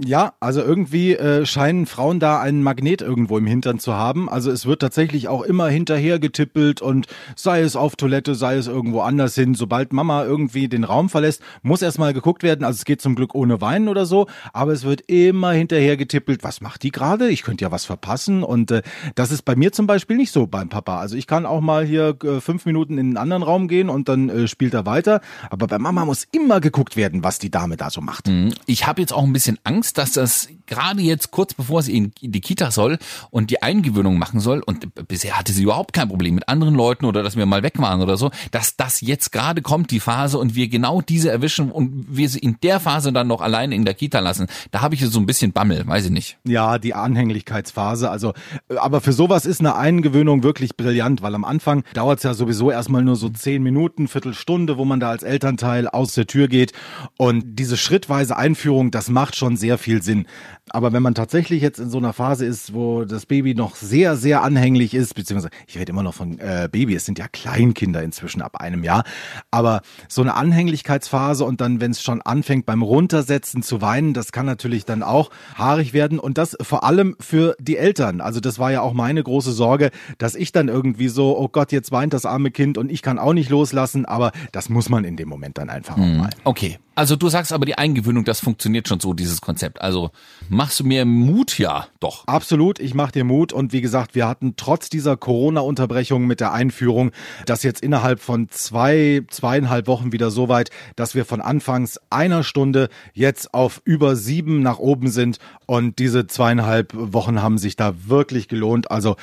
Ja, 0.00 0.34
also 0.38 0.62
irgendwie 0.62 1.14
äh, 1.14 1.44
scheinen 1.44 1.86
Frauen 1.86 2.20
da 2.20 2.40
einen 2.40 2.62
Magnet 2.62 3.02
irgendwo 3.02 3.36
im 3.36 3.48
Hintern 3.48 3.80
zu 3.80 3.94
haben. 3.94 4.28
Also 4.28 4.48
es 4.52 4.64
wird 4.64 4.80
tatsächlich 4.80 5.26
auch 5.26 5.42
immer 5.42 5.68
hinterher 5.68 6.20
getippelt 6.20 6.80
und 6.80 7.08
sei 7.34 7.62
es 7.62 7.74
auf 7.74 7.96
Toilette, 7.96 8.36
sei 8.36 8.54
es 8.54 8.68
irgendwo 8.68 9.00
anders 9.00 9.34
hin. 9.34 9.56
Sobald 9.56 9.92
Mama 9.92 10.24
irgendwie 10.24 10.68
den 10.68 10.84
Raum 10.84 11.08
verlässt, 11.08 11.42
muss 11.62 11.82
erstmal 11.82 12.14
geguckt 12.14 12.44
werden. 12.44 12.64
Also 12.64 12.76
es 12.76 12.84
geht 12.84 13.02
zum 13.02 13.16
Glück 13.16 13.34
ohne 13.34 13.60
Weinen 13.60 13.88
oder 13.88 14.06
so, 14.06 14.28
aber 14.52 14.70
es 14.70 14.84
wird 14.84 15.00
immer 15.08 15.50
hinterher 15.50 15.96
getippelt. 15.96 16.44
Was 16.44 16.60
macht 16.60 16.84
die 16.84 16.92
gerade? 16.92 17.28
Ich 17.28 17.42
könnte 17.42 17.64
ja 17.64 17.72
was 17.72 17.84
verpassen. 17.84 18.44
Und 18.44 18.70
äh, 18.70 18.82
das 19.16 19.32
ist 19.32 19.42
bei 19.42 19.56
mir 19.56 19.72
zum 19.72 19.88
Beispiel 19.88 20.16
nicht 20.16 20.30
so 20.30 20.46
beim 20.46 20.68
Papa. 20.68 21.00
Also 21.00 21.16
ich 21.16 21.26
kann 21.26 21.44
auch 21.44 21.60
mal 21.60 21.84
hier 21.84 22.16
äh, 22.22 22.40
fünf 22.40 22.66
Minuten 22.66 22.98
in 22.98 23.06
einen 23.08 23.16
anderen 23.16 23.42
Raum 23.42 23.66
gehen 23.66 23.90
und 23.90 24.08
dann 24.08 24.28
äh, 24.28 24.46
spielt 24.46 24.74
er 24.74 24.86
weiter. 24.86 25.22
Aber 25.50 25.66
bei 25.66 25.80
Mama 25.80 26.04
muss 26.04 26.28
immer 26.30 26.60
geguckt 26.60 26.96
werden, 26.96 27.24
was 27.24 27.40
die 27.40 27.50
Dame 27.50 27.76
da 27.76 27.90
so 27.90 28.00
macht. 28.00 28.28
Ich 28.66 28.86
habe 28.86 29.00
jetzt 29.00 29.12
auch 29.12 29.24
ein 29.24 29.32
bisschen 29.32 29.58
Angst, 29.64 29.87
dass 29.92 30.12
das 30.12 30.48
gerade 30.66 31.00
jetzt 31.00 31.30
kurz 31.30 31.54
bevor 31.54 31.82
sie 31.82 31.96
in 31.96 32.12
die 32.20 32.40
Kita 32.40 32.70
soll 32.70 32.98
und 33.30 33.50
die 33.50 33.62
Eingewöhnung 33.62 34.18
machen 34.18 34.40
soll 34.40 34.60
und 34.60 34.88
bisher 35.08 35.38
hatte 35.38 35.52
sie 35.52 35.62
überhaupt 35.62 35.92
kein 35.92 36.08
Problem 36.08 36.34
mit 36.34 36.48
anderen 36.48 36.74
Leuten 36.74 37.06
oder 37.06 37.22
dass 37.22 37.36
wir 37.36 37.46
mal 37.46 37.62
weg 37.62 37.78
waren 37.78 38.00
oder 38.00 38.16
so, 38.16 38.30
dass 38.50 38.76
das 38.76 39.00
jetzt 39.00 39.32
gerade 39.32 39.62
kommt, 39.62 39.90
die 39.90 40.00
Phase 40.00 40.38
und 40.38 40.54
wir 40.54 40.68
genau 40.68 41.00
diese 41.00 41.30
erwischen 41.30 41.70
und 41.70 42.06
wir 42.08 42.28
sie 42.28 42.38
in 42.38 42.58
der 42.62 42.80
Phase 42.80 43.12
dann 43.12 43.26
noch 43.26 43.40
alleine 43.40 43.74
in 43.74 43.84
der 43.84 43.94
Kita 43.94 44.20
lassen. 44.20 44.46
Da 44.70 44.82
habe 44.82 44.94
ich 44.94 45.04
so 45.04 45.18
ein 45.18 45.26
bisschen 45.26 45.52
Bammel, 45.52 45.86
weiß 45.86 46.06
ich 46.06 46.10
nicht. 46.10 46.38
Ja, 46.44 46.78
die 46.78 46.94
Anhänglichkeitsphase. 46.94 48.10
Also, 48.10 48.34
äh, 48.68 48.76
aber 48.76 49.00
für 49.00 49.12
sowas 49.12 49.46
ist 49.46 49.60
eine 49.60 49.76
Eingewöhnung 49.76 50.42
wirklich 50.42 50.76
brillant, 50.76 51.22
weil 51.22 51.34
am 51.34 51.44
Anfang 51.44 51.84
dauert 51.94 52.18
es 52.18 52.24
ja 52.24 52.34
sowieso 52.34 52.70
erstmal 52.70 53.02
nur 53.02 53.16
so 53.16 53.28
zehn 53.28 53.62
Minuten, 53.62 54.08
Viertelstunde, 54.08 54.76
wo 54.76 54.84
man 54.84 55.00
da 55.00 55.10
als 55.10 55.22
Elternteil 55.22 55.88
aus 55.88 56.14
der 56.14 56.26
Tür 56.26 56.48
geht. 56.48 56.72
Und 57.16 57.58
diese 57.58 57.76
schrittweise 57.76 58.36
Einführung, 58.36 58.90
das 58.90 59.08
macht 59.08 59.36
schon 59.36 59.56
sehr 59.56 59.77
viel 59.78 60.02
Sinn. 60.02 60.26
Aber 60.70 60.92
wenn 60.92 61.02
man 61.02 61.14
tatsächlich 61.14 61.62
jetzt 61.62 61.78
in 61.78 61.90
so 61.90 61.98
einer 61.98 62.12
Phase 62.12 62.44
ist, 62.44 62.74
wo 62.74 63.04
das 63.04 63.26
Baby 63.26 63.54
noch 63.54 63.76
sehr, 63.76 64.16
sehr 64.16 64.42
anhänglich 64.42 64.94
ist, 64.94 65.14
beziehungsweise 65.14 65.50
ich 65.66 65.78
rede 65.78 65.90
immer 65.90 66.02
noch 66.02 66.14
von 66.14 66.38
äh, 66.38 66.68
Baby, 66.70 66.94
es 66.94 67.04
sind 67.04 67.18
ja 67.18 67.26
Kleinkinder 67.28 68.02
inzwischen 68.02 68.42
ab 68.42 68.60
einem 68.60 68.84
Jahr, 68.84 69.04
aber 69.50 69.82
so 70.08 70.22
eine 70.22 70.34
Anhänglichkeitsphase 70.34 71.44
und 71.44 71.60
dann, 71.60 71.80
wenn 71.80 71.92
es 71.92 72.02
schon 72.02 72.20
anfängt 72.22 72.66
beim 72.66 72.82
Runtersetzen 72.82 73.62
zu 73.62 73.80
weinen, 73.80 74.14
das 74.14 74.32
kann 74.32 74.46
natürlich 74.46 74.84
dann 74.84 75.02
auch 75.02 75.30
haarig 75.54 75.92
werden 75.92 76.18
und 76.18 76.38
das 76.38 76.56
vor 76.60 76.84
allem 76.84 77.16
für 77.20 77.56
die 77.58 77.76
Eltern. 77.76 78.20
Also 78.20 78.40
das 78.40 78.58
war 78.58 78.70
ja 78.72 78.82
auch 78.82 78.92
meine 78.92 79.22
große 79.22 79.52
Sorge, 79.52 79.90
dass 80.18 80.34
ich 80.34 80.52
dann 80.52 80.68
irgendwie 80.68 81.08
so, 81.08 81.38
oh 81.38 81.48
Gott, 81.48 81.72
jetzt 81.72 81.92
weint 81.92 82.12
das 82.12 82.26
arme 82.26 82.50
Kind 82.50 82.78
und 82.78 82.90
ich 82.90 83.02
kann 83.02 83.18
auch 83.18 83.32
nicht 83.32 83.50
loslassen, 83.50 84.04
aber 84.04 84.32
das 84.52 84.68
muss 84.68 84.88
man 84.88 85.04
in 85.04 85.16
dem 85.16 85.28
Moment 85.28 85.58
dann 85.58 85.70
einfach 85.70 85.94
auch 85.94 86.06
mal. 86.06 86.30
Okay. 86.44 86.78
Also 86.98 87.14
du 87.14 87.28
sagst 87.28 87.52
aber, 87.52 87.64
die 87.64 87.78
Eingewöhnung, 87.78 88.24
das 88.24 88.40
funktioniert 88.40 88.88
schon 88.88 88.98
so, 88.98 89.14
dieses 89.14 89.40
Konzept. 89.40 89.67
Also 89.76 90.10
machst 90.48 90.80
du 90.80 90.84
mir 90.84 91.04
Mut? 91.04 91.58
Ja, 91.58 91.86
doch. 92.00 92.26
Absolut, 92.26 92.78
ich 92.80 92.94
mache 92.94 93.12
dir 93.12 93.24
Mut 93.24 93.52
und 93.52 93.72
wie 93.72 93.80
gesagt, 93.80 94.14
wir 94.14 94.26
hatten 94.26 94.54
trotz 94.56 94.88
dieser 94.88 95.16
Corona-Unterbrechung 95.16 96.26
mit 96.26 96.40
der 96.40 96.52
Einführung 96.52 97.12
das 97.46 97.62
jetzt 97.62 97.82
innerhalb 97.82 98.20
von 98.20 98.48
zwei, 98.50 99.22
zweieinhalb 99.28 99.86
Wochen 99.86 100.12
wieder 100.12 100.30
so 100.30 100.48
weit, 100.48 100.70
dass 100.96 101.14
wir 101.14 101.24
von 101.24 101.40
anfangs 101.40 102.00
einer 102.10 102.42
Stunde 102.42 102.88
jetzt 103.12 103.54
auf 103.54 103.80
über 103.84 104.16
sieben 104.16 104.62
nach 104.62 104.78
oben 104.78 105.08
sind 105.08 105.38
und 105.66 105.98
diese 105.98 106.26
zweieinhalb 106.26 106.92
Wochen 106.94 107.42
haben 107.42 107.58
sich 107.58 107.76
da 107.76 107.94
wirklich 108.06 108.48
gelohnt. 108.48 108.90
Also 108.90 109.16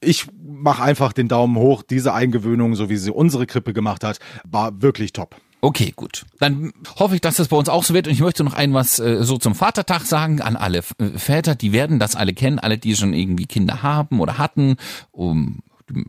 ich 0.00 0.26
mache 0.42 0.82
einfach 0.82 1.12
den 1.12 1.28
Daumen 1.28 1.56
hoch. 1.56 1.82
Diese 1.82 2.12
Eingewöhnung, 2.12 2.74
so 2.74 2.88
wie 2.88 2.96
sie 2.96 3.10
unsere 3.10 3.46
Krippe 3.46 3.72
gemacht 3.72 4.04
hat, 4.04 4.18
war 4.48 4.82
wirklich 4.82 5.12
top. 5.12 5.36
Okay, 5.60 5.92
gut. 5.96 6.26
Dann 6.38 6.72
hoffe 6.98 7.14
ich, 7.14 7.20
dass 7.20 7.36
das 7.36 7.48
bei 7.48 7.56
uns 7.56 7.68
auch 7.68 7.82
so 7.82 7.94
wird. 7.94 8.06
Und 8.06 8.12
ich 8.12 8.20
möchte 8.20 8.44
noch 8.44 8.54
ein 8.54 8.74
was 8.74 8.98
äh, 8.98 9.24
so 9.24 9.38
zum 9.38 9.54
Vatertag 9.54 10.02
sagen 10.02 10.40
an 10.40 10.56
alle 10.56 10.78
äh, 10.98 11.18
Väter. 11.18 11.54
Die 11.54 11.72
werden 11.72 11.98
das 11.98 12.14
alle 12.14 12.34
kennen, 12.34 12.58
alle, 12.58 12.78
die 12.78 12.94
schon 12.94 13.14
irgendwie 13.14 13.46
Kinder 13.46 13.82
haben 13.82 14.20
oder 14.20 14.38
hatten. 14.38 14.76
Um, 15.12 15.62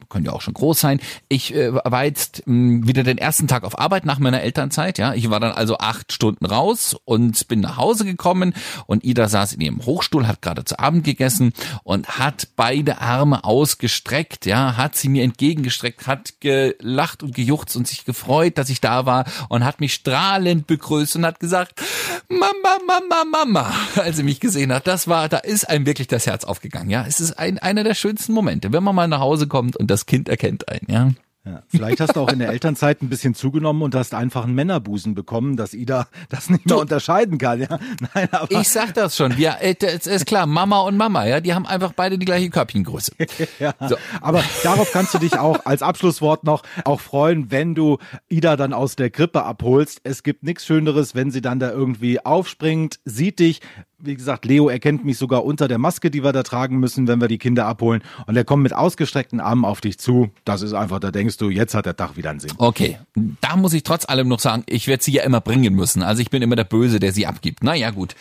können 0.09 0.25
ja 0.25 0.31
auch 0.31 0.41
schon 0.41 0.53
groß 0.53 0.79
sein. 0.79 0.99
Ich 1.29 1.53
äh, 1.53 1.73
war 1.73 2.05
jetzt 2.05 2.43
mh, 2.45 2.87
wieder 2.87 3.03
den 3.03 3.17
ersten 3.17 3.47
Tag 3.47 3.63
auf 3.63 3.77
Arbeit 3.77 4.05
nach 4.05 4.19
meiner 4.19 4.41
Elternzeit. 4.41 4.97
Ja, 4.97 5.13
ich 5.13 5.29
war 5.29 5.39
dann 5.39 5.51
also 5.51 5.77
acht 5.77 6.11
Stunden 6.11 6.45
raus 6.45 6.95
und 7.05 7.47
bin 7.47 7.59
nach 7.59 7.77
Hause 7.77 8.05
gekommen. 8.05 8.53
Und 8.87 9.03
Ida 9.03 9.29
saß 9.29 9.53
in 9.53 9.61
ihrem 9.61 9.85
Hochstuhl, 9.85 10.27
hat 10.27 10.41
gerade 10.41 10.65
zu 10.65 10.79
Abend 10.79 11.03
gegessen 11.03 11.53
und 11.83 12.19
hat 12.19 12.49
beide 12.55 13.01
Arme 13.01 13.43
ausgestreckt. 13.43 14.45
Ja, 14.45 14.77
hat 14.77 14.95
sie 14.95 15.09
mir 15.09 15.23
entgegengestreckt, 15.23 16.07
hat 16.07 16.41
gelacht 16.41 17.23
und 17.23 17.35
gejuchzt 17.35 17.75
und 17.75 17.87
sich 17.87 18.05
gefreut, 18.05 18.57
dass 18.57 18.69
ich 18.69 18.81
da 18.81 19.05
war 19.05 19.25
und 19.49 19.63
hat 19.63 19.79
mich 19.79 19.93
strahlend 19.93 20.67
begrüßt 20.67 21.15
und 21.17 21.25
hat 21.25 21.39
gesagt, 21.39 21.81
Mama, 22.29 22.77
Mama, 22.85 23.23
Mama, 23.31 23.71
als 23.95 24.17
sie 24.17 24.23
mich 24.23 24.39
gesehen 24.39 24.73
hat. 24.73 24.87
Das 24.87 25.07
war, 25.07 25.29
da 25.29 25.37
ist 25.37 25.69
einem 25.69 25.85
wirklich 25.85 26.07
das 26.07 26.25
Herz 26.25 26.43
aufgegangen. 26.43 26.89
Ja, 26.89 27.05
es 27.07 27.19
ist 27.19 27.37
ein, 27.37 27.59
einer 27.59 27.83
der 27.83 27.93
schönsten 27.93 28.33
Momente, 28.33 28.73
wenn 28.73 28.83
man 28.83 28.95
mal 28.95 29.07
nach 29.07 29.19
Hause 29.19 29.47
kommt 29.47 29.66
und 29.75 29.91
das 29.91 30.06
Kind 30.06 30.30
erkennt 30.30 30.69
einen. 30.69 30.88
Ja. 30.89 31.10
Ja, 31.45 31.63
vielleicht 31.69 32.01
hast 32.01 32.17
du 32.17 32.19
auch 32.19 32.30
in 32.30 32.39
der 32.39 32.49
Elternzeit 32.51 33.01
ein 33.01 33.08
bisschen 33.08 33.34
zugenommen 33.34 33.82
und 33.82 33.95
hast 33.95 34.13
einfach 34.13 34.43
einen 34.43 34.53
Männerbusen 34.53 35.15
bekommen, 35.15 35.56
dass 35.56 35.73
Ida 35.73 36.08
das 36.27 36.49
nicht 36.49 36.65
mehr 36.65 36.77
unterscheiden 36.77 37.38
kann. 37.38 37.62
Ja? 37.62 37.80
Nein, 38.13 38.27
aber 38.34 38.51
Ich 38.60 38.67
sag 38.67 38.93
das 38.95 39.15
schon. 39.15 39.38
Wir, 39.38 39.56
äh, 39.62 39.75
es 39.80 40.08
ist 40.08 40.25
klar, 40.25 40.45
Mama 40.45 40.82
und 40.82 40.97
Mama, 40.97 41.25
ja, 41.25 41.39
die 41.39 41.53
haben 41.53 41.65
einfach 41.65 41.93
beide 41.93 42.17
die 42.17 42.25
gleiche 42.25 42.49
Körbchengröße. 42.49 43.13
Ja, 43.60 43.73
So. 43.88 43.95
aber 44.19 44.43
darauf 44.63 44.91
kannst 44.91 45.13
du 45.13 45.19
dich 45.19 45.39
auch 45.39 45.65
als 45.65 45.82
Abschlusswort 45.82 46.43
noch 46.43 46.63
auch 46.84 46.99
freuen, 46.99 47.49
wenn 47.49 47.75
du 47.75 47.97
Ida 48.27 48.58
dann 48.58 48.73
aus 48.73 48.97
der 48.97 49.10
Krippe 49.10 49.43
abholst. 49.43 50.01
Es 50.03 50.23
gibt 50.23 50.43
nichts 50.43 50.65
Schöneres, 50.65 51.15
wenn 51.15 51.32
sie 51.32 51.41
dann 51.41 51.62
da 51.62 51.71
irgendwie 51.71 52.19
aufspringt, 52.25 52.99
sieht 53.06 53.39
dich. 53.39 53.62
Wie 53.99 54.13
gesagt, 54.13 54.45
Leo 54.45 54.69
erkennt 54.69 55.05
mich 55.05 55.17
sogar 55.17 55.43
unter 55.43 55.67
der 55.67 55.79
Maske, 55.79 56.12
die 56.12 56.23
wir 56.23 56.31
da 56.31 56.43
tragen 56.43 56.77
müssen, 56.77 57.07
wenn 57.07 57.19
wir 57.19 57.27
die 57.27 57.39
Kinder 57.39 57.65
abholen. 57.65 58.03
Und 58.27 58.36
er 58.38 58.43
kommt 58.43 58.62
mit 58.62 58.71
ausgestreckten 58.71 59.39
Armen 59.39 59.65
auf 59.65 59.81
dich 59.81 59.97
zu. 59.97 60.29
Das 60.45 60.62
ist 60.62 60.73
einfach, 60.73 60.99
da 60.99 61.10
denkst 61.10 61.38
du, 61.38 61.49
jetzt 61.49 61.73
hat 61.73 61.88
der 61.88 61.95
Tag 61.95 62.15
wieder 62.15 62.29
einen 62.29 62.39
Sinn. 62.39 62.51
Okay, 62.57 62.99
da 63.41 63.55
muss 63.55 63.73
ich 63.73 63.81
trotz 63.81 64.07
allem 64.07 64.27
noch 64.27 64.39
sagen, 64.39 64.63
ich 64.67 64.88
werde 64.88 65.03
sie 65.03 65.13
ja 65.13 65.23
immer 65.23 65.41
bringen 65.41 65.73
müssen. 65.73 66.03
Also 66.03 66.21
ich 66.21 66.29
bin 66.29 66.43
immer 66.43 66.55
der 66.55 66.63
Böse, 66.63 66.99
der 66.99 67.12
sie 67.12 67.25
abgibt. 67.25 67.63
Naja, 67.63 67.89
gut. 67.89 68.15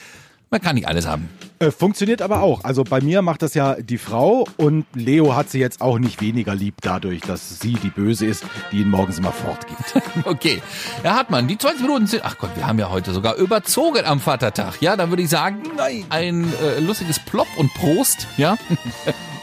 Man 0.51 0.61
kann 0.61 0.77
nicht 0.77 0.87
alles 0.87 1.07
haben. 1.07 1.29
Äh, 1.59 1.73
funktioniert 1.73 2.23
aber 2.23 2.43
auch. 2.43 2.63
Also 2.63 2.85
bei 2.85 3.01
mir 3.01 3.21
macht 3.21 3.43
das 3.43 3.55
ja 3.55 3.75
die 3.75 3.99
Frau 3.99 4.47
und 4.57 4.87
Leo 4.95 5.35
hat 5.35 5.51
sie 5.51 5.59
jetzt 5.59 5.81
auch 5.81 5.99
nicht 5.99 6.21
weniger 6.21 6.55
lieb 6.55 6.77
dadurch, 6.83 7.21
dass 7.23 7.59
sie 7.59 7.73
die 7.73 7.89
Böse 7.89 8.27
ist, 8.27 8.45
die 8.71 8.83
ihn 8.83 8.91
morgens 8.91 9.19
immer 9.19 9.33
fortgibt. 9.33 9.95
Okay, 10.25 10.63
Herr 11.03 11.15
Hartmann, 11.15 11.47
die 11.47 11.59
20 11.59 11.83
Minuten 11.83 12.07
sind, 12.07 12.25
ach 12.25 12.39
Gott, 12.39 12.51
wir 12.57 12.67
haben 12.67 12.79
ja 12.79 12.91
heute 12.91 13.13
sogar 13.13 13.37
überzogen 13.37 14.05
am 14.05 14.21
Vatertag. 14.21 14.81
Ja, 14.81 14.97
dann 14.97 15.11
würde 15.11 15.23
ich 15.23 15.29
sagen, 15.29 15.63
ein 16.11 16.53
äh, 16.63 16.81
lustiges 16.81 17.19
Plopp 17.19 17.49
und 17.57 17.73
Prost, 17.75 18.27
ja. 18.37 18.57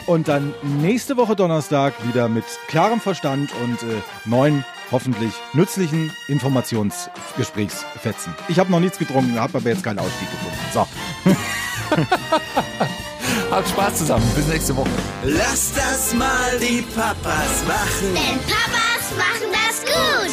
Und 0.05 0.27
dann 0.27 0.53
nächste 0.81 1.15
Woche 1.15 1.35
Donnerstag 1.35 1.93
wieder 2.07 2.27
mit 2.27 2.43
klarem 2.67 2.99
Verstand 2.99 3.51
und 3.63 3.81
äh, 3.83 4.01
neuen, 4.25 4.65
hoffentlich 4.91 5.33
nützlichen 5.53 6.11
Informationsgesprächsfetzen. 6.27 8.33
Ich 8.47 8.59
habe 8.59 8.71
noch 8.71 8.79
nichts 8.79 8.97
getrunken, 8.97 9.39
habe 9.39 9.57
aber 9.57 9.69
jetzt 9.69 9.83
keinen 9.83 9.99
Ausstieg 9.99 10.29
gefunden. 10.31 10.57
So. 10.73 10.87
Habt 13.51 13.69
Spaß 13.69 13.97
zusammen. 13.97 14.25
Bis 14.35 14.47
nächste 14.47 14.75
Woche. 14.75 14.89
Lass 15.23 15.73
das 15.73 16.13
mal 16.13 16.59
die 16.59 16.81
Papas 16.81 17.63
machen. 17.67 18.13
Denn 18.13 18.39
Papas 18.41 19.11
machen 19.17 19.51
das 19.53 19.81
gut. 19.85 20.31